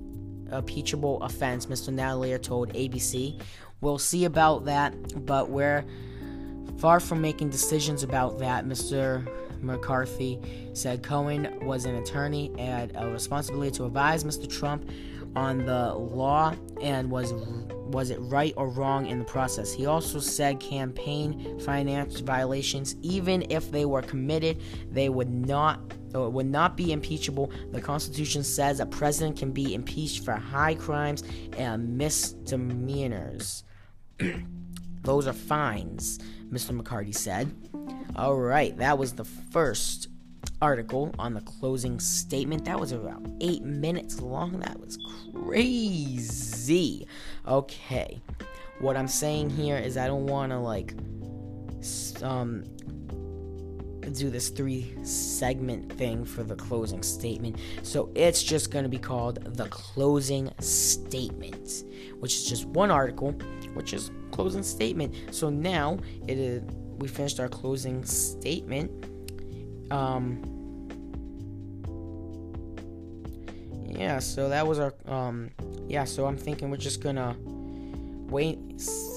impeachable 0.53 1.23
offense. 1.23 1.67
Mr. 1.67 1.93
Nadler 1.93 2.41
told 2.41 2.73
ABC, 2.75 3.41
"We'll 3.83 3.99
see 3.99 4.25
about 4.25 4.65
that, 4.65 5.27
but 5.27 5.51
we're 5.51 5.85
far 6.79 7.01
from 7.01 7.21
making 7.21 7.51
decisions 7.51 8.03
about 8.03 8.39
that." 8.39 8.65
Mr. 8.65 9.29
McCarthy 9.61 10.41
said 10.73 11.03
Cohen 11.03 11.49
was 11.63 11.85
an 11.85 11.97
attorney 11.97 12.51
and 12.59 12.93
a 12.97 13.09
responsibility 13.09 13.71
to 13.73 13.85
advise 13.85 14.25
Mr. 14.25 14.49
Trump 14.49 14.89
on 15.35 15.65
the 15.65 15.95
law 15.95 16.55
and 16.81 17.11
was 17.11 17.33
was 17.93 18.11
it 18.11 18.19
right 18.21 18.55
or 18.57 18.69
wrong 18.69 19.07
in 19.07 19.19
the 19.19 19.25
process. 19.25 19.73
He 19.73 19.85
also 19.87 20.19
said 20.19 20.61
campaign 20.61 21.61
finance 21.61 22.21
violations, 22.21 22.97
even 23.03 23.45
if 23.51 23.71
they 23.71 23.85
were 23.85 24.01
committed, 24.01 24.61
they 24.91 25.11
would 25.11 25.31
not 25.31 25.81
or 26.15 26.31
would 26.31 26.47
not 26.47 26.77
be 26.77 26.93
impeachable. 26.93 27.51
The 27.71 27.81
Constitution 27.81 28.45
says 28.45 28.81
a 28.81 28.87
president 28.87 29.39
can 29.39 29.53
be 29.53 29.75
impeached 29.75 30.25
for 30.25 30.33
high 30.33 30.75
crimes 30.75 31.23
and 31.57 31.97
misdemeanors. 31.97 33.65
Those 35.03 35.27
are 35.27 35.33
fines, 35.33 36.19
Mr. 36.51 36.73
McCarthy 36.73 37.13
said. 37.13 37.51
All 38.17 38.37
right, 38.37 38.77
that 38.79 38.99
was 38.99 39.15
the 39.15 39.25
first 39.25 40.09
article 40.61 41.15
on 41.19 41.35
the 41.35 41.41
closing 41.41 41.99
statement. 41.99 42.65
That 42.65 42.79
was 42.79 42.93
about 42.93 43.27
eight 43.41 43.63
minutes 43.63 44.21
long. 44.21 44.61
That 44.61 44.79
was 44.81 44.99
crazy. 45.35 47.07
Okay, 47.47 48.21
what 48.79 48.97
I'm 48.97 49.09
saying 49.09 49.51
here 49.51 49.77
is 49.77 49.97
I 49.97 50.07
don't 50.07 50.27
want 50.27 50.53
to 50.53 50.59
like 50.59 50.95
um 52.23 52.65
do 54.11 54.31
this 54.31 54.49
three 54.49 54.95
segment 55.05 55.93
thing 55.93 56.25
for 56.25 56.43
the 56.43 56.57
closing 56.57 57.03
statement. 57.03 57.57
So 57.83 58.11
it's 58.15 58.43
just 58.43 58.71
going 58.71 58.85
to 58.85 58.89
be 58.89 58.99
called 58.99 59.57
the 59.57 59.69
closing 59.69 60.51
statement, 60.59 61.85
which 62.21 62.35
is 62.35 62.45
just 62.45 62.67
one 62.67 62.91
article, 62.91 63.33
which 63.75 63.93
is 63.93 64.11
closing 64.31 64.63
statement. 64.63 65.15
So 65.31 65.51
now 65.51 65.99
it 66.27 66.39
is 66.39 66.63
we 66.99 67.09
finished 67.09 67.41
our 67.41 67.49
closing 67.49 68.05
statement. 68.05 68.91
Um 69.91 70.49
yeah, 73.87 74.19
so 74.21 74.49
that 74.49 74.67
was 74.67 74.79
our 74.79 74.95
um 75.07 75.51
yeah, 75.89 76.05
so 76.05 76.27
I'm 76.27 76.37
thinking 76.37 76.71
we're 76.71 76.77
just 76.77 77.03
gonna 77.03 77.37
wait 78.33 78.59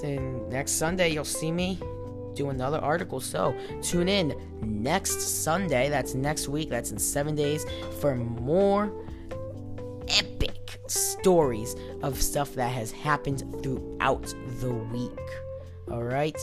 and 0.03 0.49
next 0.49 0.73
Sunday 0.73 1.09
you'll 1.09 1.23
see 1.23 1.51
me 1.51 1.79
do 2.36 2.49
another 2.49 2.79
article. 2.79 3.19
So 3.19 3.55
tune 3.81 4.09
in 4.09 4.36
next 4.61 5.43
Sunday, 5.43 5.89
that's 5.89 6.13
next 6.13 6.47
week, 6.47 6.69
that's 6.69 6.91
in 6.91 6.99
seven 6.99 7.36
days, 7.36 7.65
for 7.99 8.15
more 8.15 8.91
epic 10.07 10.79
stories 10.88 11.75
of 12.03 12.21
stuff 12.21 12.53
that 12.55 12.71
has 12.71 12.91
happened 12.91 13.43
throughout 13.63 14.33
the 14.59 14.73
week. 14.73 15.19
Alright? 15.89 16.38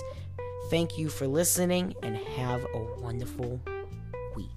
Thank 0.71 0.99
you 0.99 1.09
for 1.09 1.27
listening 1.27 1.95
and 2.03 2.17
have 2.17 2.65
a 2.75 2.79
wonderful 3.01 3.61
week. 4.35 4.49